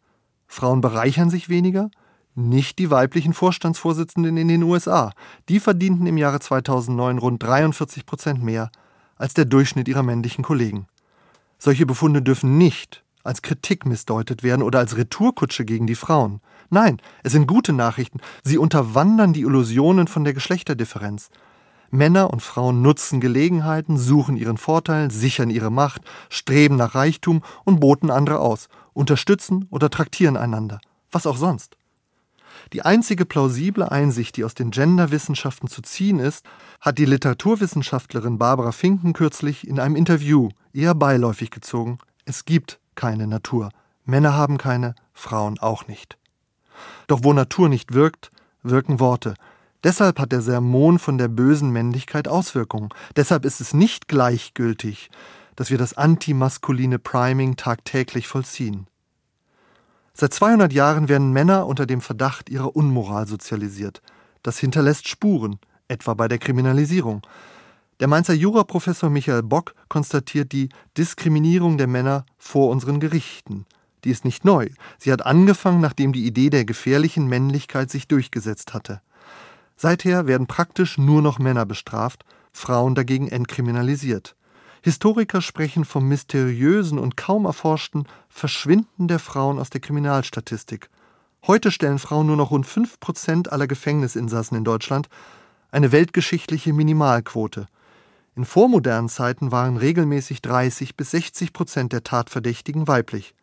Frauen 0.48 0.82
bereichern 0.82 1.30
sich 1.30 1.48
weniger, 1.48 1.90
nicht 2.38 2.80
die 2.80 2.92
weiblichen 2.92 3.34
Vorstandsvorsitzenden 3.34 4.38
in 4.38 4.48
den 4.48 4.64
USA. 4.64 5.12
Die 5.50 5.60
verdienten 5.60 6.06
im 6.06 6.18
Jahre 6.18 6.40
2009 6.40 7.18
rund 7.18 7.44
43 7.44 8.06
Prozent 8.06 8.44
mehr 8.44 8.72
als 9.16 9.34
der 9.34 9.46
Durchschnitt 9.46 9.88
ihrer 9.88 10.04
männlichen 10.04 10.44
Kollegen. 10.44 10.88
Solche 11.58 11.86
Befunde 11.86 12.22
dürfen 12.22 12.58
nicht 12.58 13.04
als 13.24 13.42
Kritik 13.42 13.86
missdeutet 13.86 14.44
werden 14.44 14.62
oder 14.62 14.80
als 14.80 14.96
Retourkutsche 14.96 15.66
gegen 15.66 15.88
die 15.88 15.96
Frauen. 15.96 16.40
Nein, 16.70 17.02
es 17.24 17.34
sind 17.34 17.48
gute 17.48 17.74
Nachrichten. 17.74 18.22
Sie 18.44 18.58
unterwandern 18.58 19.34
die 19.34 19.42
Illusionen 19.42 20.08
von 20.08 20.24
der 20.24 20.34
Geschlechterdifferenz. 20.34 21.30
Männer 21.90 22.32
und 22.32 22.42
Frauen 22.42 22.82
nutzen 22.82 23.20
Gelegenheiten, 23.20 23.98
suchen 23.98 24.38
ihren 24.38 24.58
Vorteil, 24.58 25.10
sichern 25.10 25.50
ihre 25.50 25.72
Macht, 25.72 26.02
streben 26.30 26.76
nach 26.76 26.96
Reichtum 26.96 27.42
und 27.64 27.80
boten 27.80 28.12
andere 28.12 28.40
aus, 28.40 28.68
unterstützen 28.94 29.68
oder 29.72 29.90
traktieren 29.90 30.38
einander. 30.38 30.80
Was 31.12 31.26
auch 31.26 31.38
sonst. 31.38 31.78
Die 32.74 32.82
einzige 32.82 33.26
plausible 33.26 33.92
Einsicht, 33.92 34.38
die 34.38 34.44
aus 34.44 34.54
den 34.54 34.72
Genderwissenschaften 34.72 35.70
zu 35.70 35.82
ziehen 35.82 36.20
ist, 36.20 36.46
hat 36.82 36.98
die 36.98 37.06
Literaturwissenschaftlerin 37.06 38.38
Barbara 38.38 38.72
Finken 38.72 39.14
kürzlich 39.14 39.68
in 39.68 39.80
einem 39.80 39.96
Interview 39.96 40.50
eher 40.74 40.96
beiläufig 40.96 41.52
gezogen. 41.52 42.00
Es 42.26 42.46
gibt 42.46 42.80
keine 42.96 43.28
Natur. 43.28 43.70
Männer 44.06 44.34
haben 44.34 44.58
keine, 44.58 44.96
Frauen 45.14 45.60
auch 45.60 45.88
nicht. 45.88 46.18
Doch 47.08 47.20
wo 47.24 47.34
Natur 47.34 47.70
nicht 47.70 47.94
wirkt, 47.94 48.32
wirken 48.64 49.00
Worte. 49.00 49.36
Deshalb 49.84 50.20
hat 50.20 50.32
der 50.32 50.42
Sermon 50.42 51.00
von 51.00 51.18
der 51.18 51.28
bösen 51.28 51.70
Männlichkeit 51.70 52.28
Auswirkungen. 52.28 52.90
Deshalb 53.16 53.46
ist 53.46 53.62
es 53.62 53.74
nicht 53.74 54.08
gleichgültig, 54.08 55.10
dass 55.56 55.70
wir 55.70 55.78
das 55.78 55.94
antimaskuline 55.94 57.00
Priming 57.00 57.56
tagtäglich 57.56 58.28
vollziehen. 58.28 58.88
Seit 60.20 60.34
200 60.34 60.74
Jahren 60.74 61.10
werden 61.10 61.32
Männer 61.32 61.68
unter 61.68 61.86
dem 61.86 62.02
Verdacht 62.02 62.50
ihrer 62.50 62.76
Unmoral 62.76 63.28
sozialisiert. 63.28 64.02
Das 64.42 64.58
hinterlässt 64.58 65.08
Spuren, 65.08 65.60
etwa 65.88 66.16
bei 66.16 66.28
der 66.28 66.40
Kriminalisierung. 66.40 67.22
Der 68.00 68.08
Mainzer 68.08 68.34
Juraprofessor 68.34 69.12
Michael 69.12 69.44
Bock 69.44 69.76
konstatiert 69.90 70.54
die 70.54 70.70
Diskriminierung 70.98 71.78
der 71.78 71.86
Männer 71.86 72.26
vor 72.40 72.72
unseren 72.72 73.00
Gerichten. 73.00 73.68
Die 74.06 74.10
ist 74.10 74.26
nicht 74.26 74.44
neu. 74.44 74.70
Sie 74.98 75.12
hat 75.12 75.24
angefangen, 75.24 75.82
nachdem 75.82 76.14
die 76.14 76.26
Idee 76.26 76.50
der 76.50 76.66
gefährlichen 76.66 77.28
Männlichkeit 77.28 77.92
sich 77.92 78.08
durchgesetzt 78.08 78.74
hatte. 78.74 79.02
Seither 79.76 80.26
werden 80.26 80.48
praktisch 80.48 80.98
nur 80.98 81.22
noch 81.22 81.38
Männer 81.38 81.68
bestraft, 81.68 82.26
Frauen 82.52 82.96
dagegen 82.96 83.28
entkriminalisiert. 83.28 84.36
Historiker 84.88 85.42
sprechen 85.42 85.84
vom 85.84 86.08
mysteriösen 86.08 86.98
und 86.98 87.18
kaum 87.18 87.44
erforschten 87.44 88.06
Verschwinden 88.30 89.10
der 89.10 89.20
Frauen 89.20 89.60
aus 89.60 89.70
der 89.70 89.82
Kriminalstatistik. 89.82 90.90
Heute 91.46 91.72
stellen 91.72 92.00
Frauen 92.00 92.28
nur 92.28 92.38
noch 92.38 92.52
rund 92.52 92.66
5 92.66 93.02
Prozent 93.02 93.52
aller 93.52 93.68
Gefängnisinsassen 93.68 94.56
in 94.56 94.64
Deutschland, 94.64 95.10
eine 95.72 95.92
weltgeschichtliche 95.92 96.72
Minimalquote. 96.72 97.68
In 98.38 98.46
vormodernen 98.46 99.10
Zeiten 99.10 99.52
waren 99.52 99.76
regelmäßig 99.76 100.42
30 100.42 100.96
bis 100.96 101.12
60 101.12 101.52
Prozent 101.52 101.92
der 101.92 102.06
Tatverdächtigen 102.06 102.88
weiblich. 102.88 103.36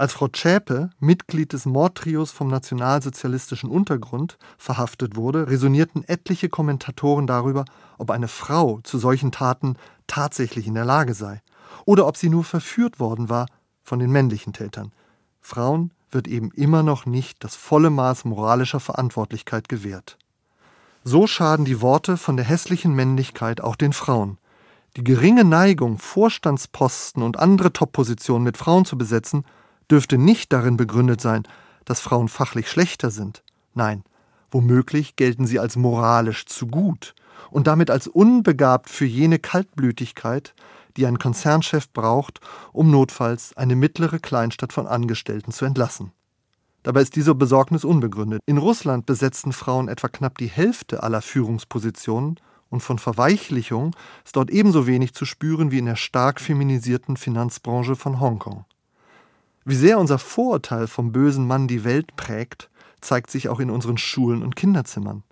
Als 0.00 0.14
Frau 0.14 0.28
Zschäpe, 0.28 0.88
Mitglied 0.98 1.52
des 1.52 1.66
Mordtrios 1.66 2.30
vom 2.30 2.48
nationalsozialistischen 2.48 3.68
Untergrund, 3.68 4.38
verhaftet 4.56 5.14
wurde, 5.14 5.50
resonierten 5.50 6.08
etliche 6.08 6.48
Kommentatoren 6.48 7.26
darüber, 7.26 7.66
ob 7.98 8.10
eine 8.10 8.28
Frau 8.28 8.80
zu 8.82 8.96
solchen 8.96 9.30
Taten 9.30 9.76
tatsächlich 10.06 10.66
in 10.66 10.72
der 10.72 10.86
Lage 10.86 11.12
sei 11.12 11.42
oder 11.84 12.06
ob 12.06 12.16
sie 12.16 12.30
nur 12.30 12.44
verführt 12.44 12.98
worden 12.98 13.28
war 13.28 13.44
von 13.82 13.98
den 13.98 14.10
männlichen 14.10 14.54
Tätern. 14.54 14.92
Frauen 15.42 15.90
wird 16.10 16.28
eben 16.28 16.50
immer 16.52 16.82
noch 16.82 17.04
nicht 17.04 17.44
das 17.44 17.54
volle 17.54 17.90
Maß 17.90 18.24
moralischer 18.24 18.80
Verantwortlichkeit 18.80 19.68
gewährt. 19.68 20.16
So 21.04 21.26
schaden 21.26 21.66
die 21.66 21.82
Worte 21.82 22.16
von 22.16 22.38
der 22.38 22.46
hässlichen 22.46 22.94
Männlichkeit 22.94 23.60
auch 23.60 23.76
den 23.76 23.92
Frauen. 23.92 24.38
Die 24.96 25.04
geringe 25.04 25.44
Neigung, 25.44 25.98
Vorstandsposten 25.98 27.22
und 27.22 27.38
andere 27.38 27.74
Toppositionen 27.74 28.44
mit 28.44 28.56
Frauen 28.56 28.86
zu 28.86 28.96
besetzen, 28.96 29.44
dürfte 29.90 30.18
nicht 30.18 30.52
darin 30.52 30.76
begründet 30.76 31.20
sein, 31.20 31.44
dass 31.84 32.00
Frauen 32.00 32.28
fachlich 32.28 32.68
schlechter 32.68 33.10
sind. 33.10 33.42
Nein, 33.74 34.04
womöglich 34.50 35.16
gelten 35.16 35.46
sie 35.46 35.58
als 35.58 35.76
moralisch 35.76 36.46
zu 36.46 36.66
gut 36.66 37.14
und 37.50 37.66
damit 37.66 37.90
als 37.90 38.06
unbegabt 38.06 38.88
für 38.88 39.06
jene 39.06 39.38
Kaltblütigkeit, 39.38 40.54
die 40.96 41.06
ein 41.06 41.18
Konzernchef 41.18 41.90
braucht, 41.92 42.40
um 42.72 42.90
notfalls 42.90 43.56
eine 43.56 43.76
mittlere 43.76 44.18
Kleinstadt 44.18 44.72
von 44.72 44.86
Angestellten 44.86 45.52
zu 45.52 45.64
entlassen. 45.64 46.12
Dabei 46.82 47.02
ist 47.02 47.14
diese 47.14 47.34
Besorgnis 47.34 47.84
unbegründet. 47.84 48.40
In 48.46 48.58
Russland 48.58 49.06
besetzten 49.06 49.52
Frauen 49.52 49.88
etwa 49.88 50.08
knapp 50.08 50.38
die 50.38 50.48
Hälfte 50.48 51.02
aller 51.02 51.20
Führungspositionen 51.20 52.40
und 52.70 52.80
von 52.80 52.98
Verweichlichung 52.98 53.94
ist 54.24 54.36
dort 54.36 54.50
ebenso 54.50 54.86
wenig 54.86 55.12
zu 55.12 55.26
spüren 55.26 55.70
wie 55.70 55.78
in 55.78 55.86
der 55.86 55.96
stark 55.96 56.40
feminisierten 56.40 57.16
Finanzbranche 57.16 57.96
von 57.96 58.20
Hongkong. 58.20 58.64
Wie 59.64 59.74
sehr 59.74 59.98
unser 59.98 60.18
Vorurteil 60.18 60.86
vom 60.86 61.12
bösen 61.12 61.46
Mann 61.46 61.68
die 61.68 61.84
Welt 61.84 62.16
prägt, 62.16 62.70
zeigt 63.00 63.30
sich 63.30 63.48
auch 63.48 63.60
in 63.60 63.70
unseren 63.70 63.98
Schulen 63.98 64.42
und 64.42 64.56
Kinderzimmern. 64.56 65.22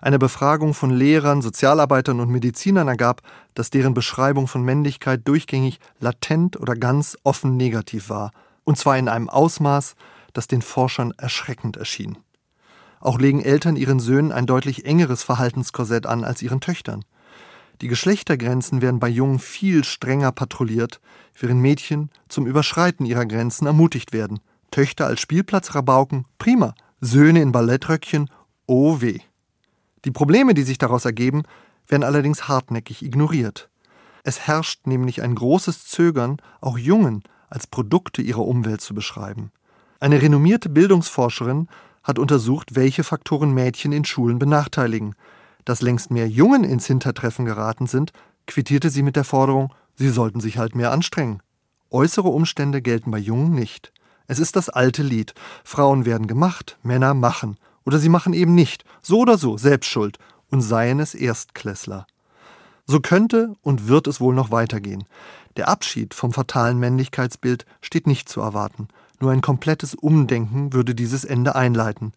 Eine 0.00 0.18
Befragung 0.18 0.74
von 0.74 0.90
Lehrern, 0.90 1.42
Sozialarbeitern 1.42 2.20
und 2.20 2.30
Medizinern 2.30 2.88
ergab, 2.88 3.22
dass 3.54 3.70
deren 3.70 3.94
Beschreibung 3.94 4.48
von 4.48 4.62
Männlichkeit 4.62 5.26
durchgängig 5.28 5.78
latent 6.00 6.58
oder 6.58 6.74
ganz 6.74 7.16
offen 7.22 7.56
negativ 7.56 8.08
war, 8.08 8.32
und 8.64 8.76
zwar 8.78 8.98
in 8.98 9.08
einem 9.08 9.28
Ausmaß, 9.28 9.94
das 10.32 10.48
den 10.48 10.62
Forschern 10.62 11.12
erschreckend 11.16 11.76
erschien. 11.76 12.18
Auch 13.00 13.18
legen 13.18 13.40
Eltern 13.40 13.76
ihren 13.76 14.00
Söhnen 14.00 14.32
ein 14.32 14.46
deutlich 14.46 14.84
engeres 14.84 15.22
Verhaltenskorsett 15.22 16.06
an 16.06 16.24
als 16.24 16.42
ihren 16.42 16.60
Töchtern. 16.60 17.04
Die 17.80 17.88
Geschlechtergrenzen 17.88 18.80
werden 18.80 19.00
bei 19.00 19.08
Jungen 19.08 19.38
viel 19.38 19.84
strenger 19.84 20.32
patrouilliert, 20.32 21.00
während 21.38 21.60
Mädchen 21.60 22.10
zum 22.28 22.46
Überschreiten 22.46 23.04
ihrer 23.04 23.26
Grenzen 23.26 23.66
ermutigt 23.66 24.12
werden. 24.12 24.40
Töchter 24.70 25.06
als 25.06 25.20
Spielplatzrabauken, 25.20 26.24
prima. 26.38 26.74
Söhne 27.00 27.42
in 27.42 27.52
Ballettröckchen, 27.52 28.30
oh 28.66 29.00
weh. 29.00 29.18
Die 30.06 30.10
Probleme, 30.10 30.54
die 30.54 30.62
sich 30.62 30.78
daraus 30.78 31.04
ergeben, 31.04 31.42
werden 31.86 32.04
allerdings 32.04 32.48
hartnäckig 32.48 33.02
ignoriert. 33.02 33.68
Es 34.22 34.40
herrscht 34.40 34.86
nämlich 34.86 35.22
ein 35.22 35.34
großes 35.34 35.86
Zögern, 35.86 36.38
auch 36.60 36.78
Jungen 36.78 37.22
als 37.48 37.66
Produkte 37.66 38.22
ihrer 38.22 38.44
Umwelt 38.44 38.80
zu 38.80 38.94
beschreiben. 38.94 39.52
Eine 40.00 40.20
renommierte 40.20 40.68
Bildungsforscherin 40.68 41.68
hat 42.02 42.18
untersucht, 42.18 42.74
welche 42.74 43.04
Faktoren 43.04 43.52
Mädchen 43.52 43.92
in 43.92 44.04
Schulen 44.04 44.38
benachteiligen. 44.38 45.14
Dass 45.66 45.82
längst 45.82 46.10
mehr 46.10 46.28
Jungen 46.28 46.64
ins 46.64 46.86
Hintertreffen 46.86 47.44
geraten 47.44 47.86
sind, 47.86 48.12
quittierte 48.46 48.88
sie 48.88 49.02
mit 49.02 49.16
der 49.16 49.24
Forderung, 49.24 49.74
sie 49.96 50.08
sollten 50.08 50.40
sich 50.40 50.56
halt 50.56 50.74
mehr 50.74 50.92
anstrengen. 50.92 51.42
Äußere 51.90 52.28
Umstände 52.28 52.80
gelten 52.80 53.10
bei 53.10 53.18
Jungen 53.18 53.50
nicht. 53.50 53.92
Es 54.28 54.38
ist 54.38 54.56
das 54.56 54.68
alte 54.68 55.02
Lied. 55.02 55.34
Frauen 55.64 56.06
werden 56.06 56.28
gemacht, 56.28 56.78
Männer 56.82 57.14
machen. 57.14 57.56
Oder 57.84 57.98
sie 57.98 58.08
machen 58.08 58.32
eben 58.32 58.54
nicht. 58.54 58.84
So 59.02 59.18
oder 59.20 59.38
so, 59.38 59.58
Selbstschuld. 59.58 60.18
Und 60.50 60.62
seien 60.62 61.00
es 61.00 61.14
Erstklässler. 61.14 62.06
So 62.86 63.00
könnte 63.00 63.54
und 63.62 63.88
wird 63.88 64.06
es 64.06 64.20
wohl 64.20 64.34
noch 64.34 64.52
weitergehen. 64.52 65.04
Der 65.56 65.68
Abschied 65.68 66.14
vom 66.14 66.32
fatalen 66.32 66.78
Männlichkeitsbild 66.78 67.66
steht 67.80 68.06
nicht 68.06 68.28
zu 68.28 68.40
erwarten. 68.40 68.86
Nur 69.18 69.32
ein 69.32 69.40
komplettes 69.40 69.96
Umdenken 69.96 70.72
würde 70.72 70.94
dieses 70.94 71.24
Ende 71.24 71.56
einleiten. 71.56 72.12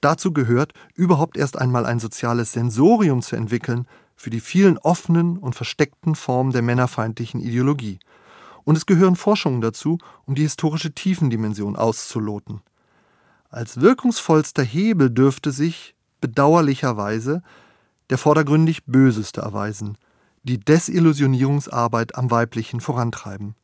Dazu 0.00 0.32
gehört, 0.32 0.72
überhaupt 0.94 1.36
erst 1.36 1.58
einmal 1.58 1.84
ein 1.84 2.00
soziales 2.00 2.52
Sensorium 2.52 3.20
zu 3.20 3.36
entwickeln 3.36 3.86
für 4.16 4.30
die 4.30 4.40
vielen 4.40 4.78
offenen 4.78 5.36
und 5.36 5.54
versteckten 5.54 6.14
Formen 6.14 6.52
der 6.52 6.62
männerfeindlichen 6.62 7.40
Ideologie. 7.40 7.98
Und 8.64 8.76
es 8.76 8.86
gehören 8.86 9.16
Forschungen 9.16 9.60
dazu, 9.60 9.98
um 10.26 10.34
die 10.34 10.42
historische 10.42 10.92
Tiefendimension 10.92 11.76
auszuloten. 11.76 12.60
Als 13.50 13.80
wirkungsvollster 13.80 14.62
Hebel 14.62 15.10
dürfte 15.10 15.52
sich, 15.52 15.94
bedauerlicherweise, 16.20 17.42
der 18.10 18.18
vordergründig 18.18 18.84
Böseste 18.84 19.40
erweisen, 19.40 19.96
die 20.42 20.58
Desillusionierungsarbeit 20.58 22.14
am 22.14 22.30
Weiblichen 22.30 22.80
vorantreiben. 22.80 23.54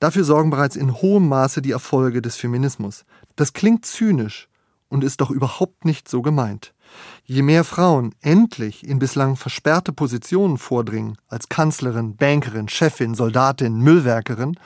Dafür 0.00 0.24
sorgen 0.24 0.50
bereits 0.50 0.76
in 0.76 0.94
hohem 0.94 1.28
Maße 1.28 1.60
die 1.60 1.72
Erfolge 1.72 2.22
des 2.22 2.36
Feminismus. 2.36 3.04
Das 3.36 3.52
klingt 3.52 3.84
zynisch 3.84 4.48
und 4.88 5.04
ist 5.04 5.20
doch 5.20 5.30
überhaupt 5.30 5.84
nicht 5.84 6.08
so 6.08 6.22
gemeint. 6.22 6.74
Je 7.24 7.42
mehr 7.42 7.64
Frauen 7.64 8.14
endlich 8.22 8.86
in 8.86 8.98
bislang 8.98 9.36
versperrte 9.36 9.92
Positionen 9.92 10.58
vordringen, 10.58 11.16
als 11.28 11.48
Kanzlerin, 11.48 12.16
Bankerin, 12.16 12.68
Chefin, 12.68 13.14
Soldatin, 13.14 13.78
Müllwerkerin, 13.78 14.56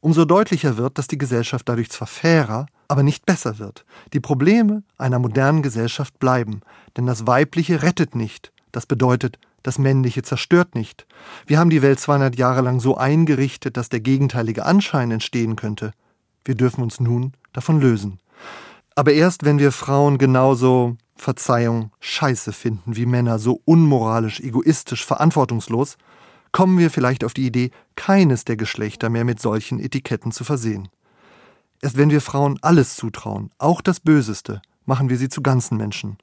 umso 0.00 0.24
deutlicher 0.24 0.76
wird, 0.76 0.96
dass 0.96 1.06
die 1.06 1.18
Gesellschaft 1.18 1.68
dadurch 1.68 1.90
zwar 1.90 2.08
fairer, 2.08 2.66
aber 2.88 3.02
nicht 3.02 3.26
besser 3.26 3.58
wird. 3.58 3.84
Die 4.12 4.20
Probleme 4.20 4.82
einer 4.96 5.18
modernen 5.18 5.62
Gesellschaft 5.62 6.18
bleiben, 6.18 6.62
denn 6.96 7.06
das 7.06 7.26
Weibliche 7.26 7.82
rettet 7.82 8.14
nicht. 8.14 8.52
Das 8.72 8.86
bedeutet, 8.86 9.38
das 9.62 9.78
Männliche 9.78 10.22
zerstört 10.22 10.74
nicht. 10.74 11.06
Wir 11.46 11.58
haben 11.58 11.70
die 11.70 11.82
Welt 11.82 12.00
200 12.00 12.36
Jahre 12.36 12.62
lang 12.62 12.80
so 12.80 12.96
eingerichtet, 12.96 13.76
dass 13.76 13.90
der 13.90 14.00
gegenteilige 14.00 14.64
Anschein 14.64 15.10
entstehen 15.10 15.54
könnte. 15.56 15.92
Wir 16.44 16.54
dürfen 16.54 16.82
uns 16.82 16.98
nun 16.98 17.34
davon 17.52 17.80
lösen. 17.80 18.18
Aber 19.00 19.14
erst 19.14 19.46
wenn 19.46 19.58
wir 19.58 19.72
Frauen 19.72 20.18
genauso, 20.18 20.98
Verzeihung, 21.16 21.90
scheiße 22.00 22.52
finden 22.52 22.96
wie 22.96 23.06
Männer, 23.06 23.38
so 23.38 23.62
unmoralisch, 23.64 24.40
egoistisch, 24.40 25.06
verantwortungslos, 25.06 25.96
kommen 26.52 26.76
wir 26.76 26.90
vielleicht 26.90 27.24
auf 27.24 27.32
die 27.32 27.46
Idee, 27.46 27.70
keines 27.96 28.44
der 28.44 28.58
Geschlechter 28.58 29.08
mehr 29.08 29.24
mit 29.24 29.40
solchen 29.40 29.80
Etiketten 29.80 30.32
zu 30.32 30.44
versehen. 30.44 30.90
Erst 31.80 31.96
wenn 31.96 32.10
wir 32.10 32.20
Frauen 32.20 32.58
alles 32.60 32.94
zutrauen, 32.94 33.50
auch 33.56 33.80
das 33.80 34.00
Böseste, 34.00 34.60
machen 34.84 35.08
wir 35.08 35.16
sie 35.16 35.30
zu 35.30 35.40
ganzen 35.40 35.78
Menschen. 35.78 36.18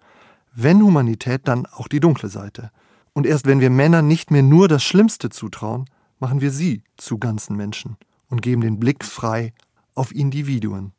Wenn 0.54 0.84
Humanität, 0.84 1.48
dann 1.48 1.66
auch 1.66 1.88
die 1.88 2.00
dunkle 2.00 2.30
Seite. 2.30 2.70
Und 3.14 3.26
erst 3.26 3.48
wenn 3.48 3.60
wir 3.60 3.72
Männern 3.72 4.08
nicht 4.08 4.30
mehr 4.30 4.44
nur 4.44 4.68
das 4.68 4.84
Schlimmste 4.84 5.32
zutrauen, 5.32 5.90
machen 6.20 6.42
wir 6.42 6.52
sie 6.52 6.84
zu 6.96 7.18
ganzen 7.18 7.58
Menschen 7.58 7.98
und 8.30 8.44
geben 8.44 8.62
den 8.62 8.80
Blick 8.80 9.04
frei 9.04 9.52
auf 9.96 10.14
Individuen. 10.14 10.94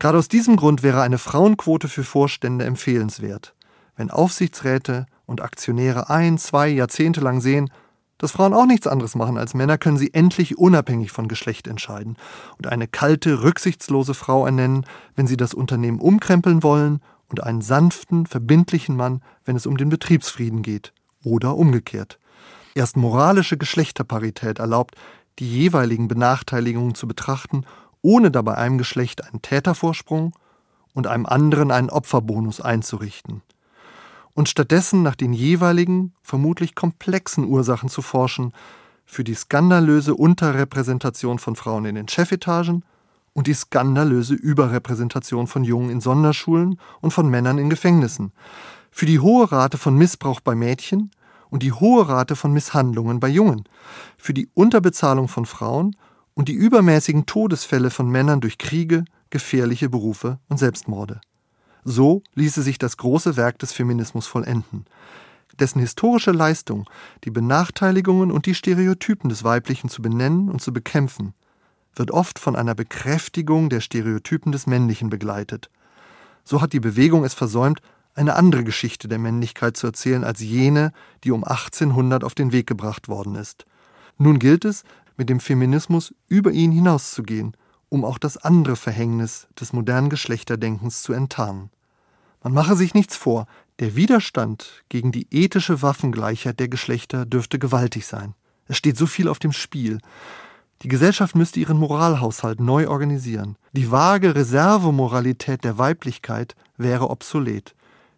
Gerade 0.00 0.16
aus 0.16 0.28
diesem 0.28 0.56
Grund 0.56 0.82
wäre 0.82 1.02
eine 1.02 1.18
Frauenquote 1.18 1.86
für 1.86 2.04
Vorstände 2.04 2.64
empfehlenswert. 2.64 3.54
Wenn 3.96 4.10
Aufsichtsräte 4.10 5.04
und 5.26 5.42
Aktionäre 5.42 6.08
ein, 6.08 6.38
zwei 6.38 6.68
Jahrzehnte 6.68 7.20
lang 7.20 7.42
sehen, 7.42 7.70
dass 8.16 8.32
Frauen 8.32 8.54
auch 8.54 8.64
nichts 8.64 8.86
anderes 8.86 9.14
machen 9.14 9.36
als 9.36 9.52
Männer, 9.52 9.76
können 9.76 9.98
sie 9.98 10.14
endlich 10.14 10.56
unabhängig 10.56 11.12
von 11.12 11.28
Geschlecht 11.28 11.68
entscheiden 11.68 12.16
und 12.56 12.66
eine 12.66 12.88
kalte, 12.88 13.42
rücksichtslose 13.42 14.14
Frau 14.14 14.46
ernennen, 14.46 14.86
wenn 15.16 15.26
sie 15.26 15.36
das 15.36 15.52
Unternehmen 15.52 16.00
umkrempeln 16.00 16.62
wollen, 16.62 17.00
und 17.28 17.44
einen 17.44 17.60
sanften, 17.60 18.26
verbindlichen 18.26 18.96
Mann, 18.96 19.22
wenn 19.44 19.54
es 19.54 19.64
um 19.64 19.76
den 19.76 19.88
Betriebsfrieden 19.88 20.62
geht. 20.62 20.92
Oder 21.22 21.56
umgekehrt. 21.56 22.18
Erst 22.74 22.96
moralische 22.96 23.56
Geschlechterparität 23.56 24.58
erlaubt, 24.58 24.96
die 25.38 25.48
jeweiligen 25.48 26.08
Benachteiligungen 26.08 26.96
zu 26.96 27.06
betrachten, 27.06 27.64
ohne 28.02 28.30
dabei 28.30 28.56
einem 28.56 28.78
Geschlecht 28.78 29.24
einen 29.24 29.42
Tätervorsprung 29.42 30.32
und 30.94 31.06
einem 31.06 31.26
anderen 31.26 31.70
einen 31.70 31.90
Opferbonus 31.90 32.60
einzurichten. 32.60 33.42
Und 34.34 34.48
stattdessen 34.48 35.02
nach 35.02 35.16
den 35.16 35.32
jeweiligen, 35.32 36.14
vermutlich 36.22 36.74
komplexen 36.74 37.44
Ursachen 37.44 37.88
zu 37.88 38.02
forschen, 38.02 38.52
für 39.04 39.24
die 39.24 39.34
skandalöse 39.34 40.14
Unterrepräsentation 40.14 41.38
von 41.40 41.56
Frauen 41.56 41.84
in 41.84 41.96
den 41.96 42.08
Chefetagen 42.08 42.84
und 43.32 43.48
die 43.48 43.54
skandalöse 43.54 44.34
Überrepräsentation 44.34 45.46
von 45.46 45.64
Jungen 45.64 45.90
in 45.90 46.00
Sonderschulen 46.00 46.78
und 47.00 47.10
von 47.10 47.28
Männern 47.28 47.58
in 47.58 47.70
Gefängnissen, 47.70 48.32
für 48.90 49.06
die 49.06 49.20
hohe 49.20 49.50
Rate 49.50 49.78
von 49.78 49.96
Missbrauch 49.96 50.40
bei 50.40 50.54
Mädchen 50.54 51.10
und 51.48 51.62
die 51.62 51.72
hohe 51.72 52.08
Rate 52.08 52.36
von 52.36 52.52
Misshandlungen 52.52 53.20
bei 53.20 53.28
Jungen, 53.28 53.64
für 54.16 54.34
die 54.34 54.48
Unterbezahlung 54.54 55.28
von 55.28 55.46
Frauen 55.46 55.96
und 56.34 56.48
die 56.48 56.54
übermäßigen 56.54 57.26
Todesfälle 57.26 57.90
von 57.90 58.08
Männern 58.08 58.40
durch 58.40 58.58
Kriege, 58.58 59.04
gefährliche 59.30 59.88
Berufe 59.88 60.38
und 60.48 60.58
Selbstmorde. 60.58 61.20
So 61.84 62.22
ließe 62.34 62.62
sich 62.62 62.78
das 62.78 62.96
große 62.96 63.36
Werk 63.36 63.58
des 63.58 63.72
Feminismus 63.72 64.26
vollenden, 64.26 64.86
dessen 65.58 65.80
historische 65.80 66.32
Leistung, 66.32 66.88
die 67.24 67.30
Benachteiligungen 67.30 68.30
und 68.30 68.46
die 68.46 68.54
Stereotypen 68.54 69.28
des 69.28 69.44
Weiblichen 69.44 69.88
zu 69.88 70.02
benennen 70.02 70.48
und 70.48 70.60
zu 70.60 70.72
bekämpfen, 70.72 71.34
wird 71.94 72.10
oft 72.10 72.38
von 72.38 72.56
einer 72.56 72.74
Bekräftigung 72.74 73.68
der 73.68 73.80
Stereotypen 73.80 74.52
des 74.52 74.66
Männlichen 74.66 75.10
begleitet. 75.10 75.70
So 76.44 76.60
hat 76.60 76.72
die 76.72 76.80
Bewegung 76.80 77.24
es 77.24 77.34
versäumt, 77.34 77.80
eine 78.14 78.34
andere 78.34 78.64
Geschichte 78.64 79.08
der 79.08 79.18
Männlichkeit 79.18 79.76
zu 79.76 79.86
erzählen 79.86 80.24
als 80.24 80.40
jene, 80.40 80.92
die 81.24 81.30
um 81.30 81.44
1800 81.44 82.24
auf 82.24 82.34
den 82.34 82.52
Weg 82.52 82.66
gebracht 82.66 83.08
worden 83.08 83.34
ist. 83.34 83.66
Nun 84.18 84.38
gilt 84.38 84.64
es, 84.64 84.84
mit 85.20 85.28
dem 85.28 85.38
Feminismus 85.38 86.12
über 86.26 86.50
ihn 86.50 86.72
hinauszugehen 86.72 87.54
um 87.90 88.04
auch 88.04 88.18
das 88.18 88.38
andere 88.38 88.76
Verhängnis 88.76 89.48
des 89.60 89.74
modernen 89.74 90.08
Geschlechterdenkens 90.08 91.02
zu 91.02 91.12
enttarnen. 91.12 91.70
Man 92.42 92.54
mache 92.54 92.76
sich 92.76 92.94
nichts 92.94 93.16
vor, 93.16 93.46
der 93.80 93.96
Widerstand 93.96 94.84
gegen 94.88 95.12
die 95.12 95.26
ethische 95.30 95.82
Waffengleichheit 95.82 96.58
der 96.58 96.68
Geschlechter 96.68 97.26
dürfte 97.26 97.58
gewaltig 97.58 98.06
sein. 98.06 98.34
Es 98.66 98.76
steht 98.76 98.96
so 98.96 99.06
viel 99.06 99.28
auf 99.28 99.38
dem 99.38 99.52
Spiel. 99.52 99.98
Die 100.82 100.88
Gesellschaft 100.88 101.34
müsste 101.34 101.60
ihren 101.60 101.76
Moralhaushalt 101.76 102.60
neu 102.60 102.88
organisieren. 102.88 103.56
Die 103.72 103.90
vage 103.90 104.34
Reservemoralität 104.34 105.64
der 105.64 105.76
Weiblichkeit 105.76 106.54
wäre 106.78 107.10
obsolet. 107.10 107.74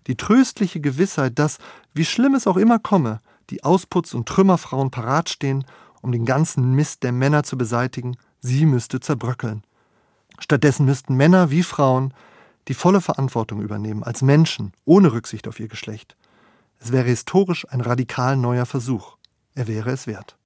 Die 0.07 0.17
tröstliche 0.17 0.81
Gewissheit, 0.81 1.39
dass, 1.39 1.59
wie 1.95 2.05
schlimm 2.05 2.35
es 2.35 2.47
auch 2.47 2.57
immer 2.57 2.79
komme, 2.79 3.21
die 3.51 3.65
Ausputz- 3.65 4.15
und 4.15 4.29
Trümmerfrauen 4.29 4.91
parat 4.91 5.31
stehen, 5.31 5.65
um 6.03 6.13
den 6.13 6.27
ganzen 6.27 6.75
Mist 6.75 7.03
der 7.03 7.13
Männer 7.13 7.43
zu 7.45 7.57
beseitigen, 7.57 8.17
sie 8.41 8.67
müsste 8.67 9.01
zerbröckeln. 9.01 9.63
Stattdessen 10.39 10.85
müssten 10.85 11.15
Männer 11.17 11.51
wie 11.51 11.63
Frauen 11.63 12.13
die 12.69 12.75
volle 12.75 13.01
Verantwortung 13.01 13.61
übernehmen, 13.61 14.03
als 14.03 14.23
Menschen, 14.23 14.73
ohne 14.85 15.13
Rücksicht 15.13 15.49
auf 15.49 15.59
ihr 15.59 15.69
Geschlecht. 15.69 16.17
Es 16.79 16.93
wäre 16.93 17.07
historisch 17.07 17.67
ein 17.71 17.81
radikal 17.81 18.37
neuer 18.37 18.67
Versuch. 18.67 19.17
Er 19.55 19.67
wäre 19.69 19.91
es 19.91 20.07
wert. 20.07 20.37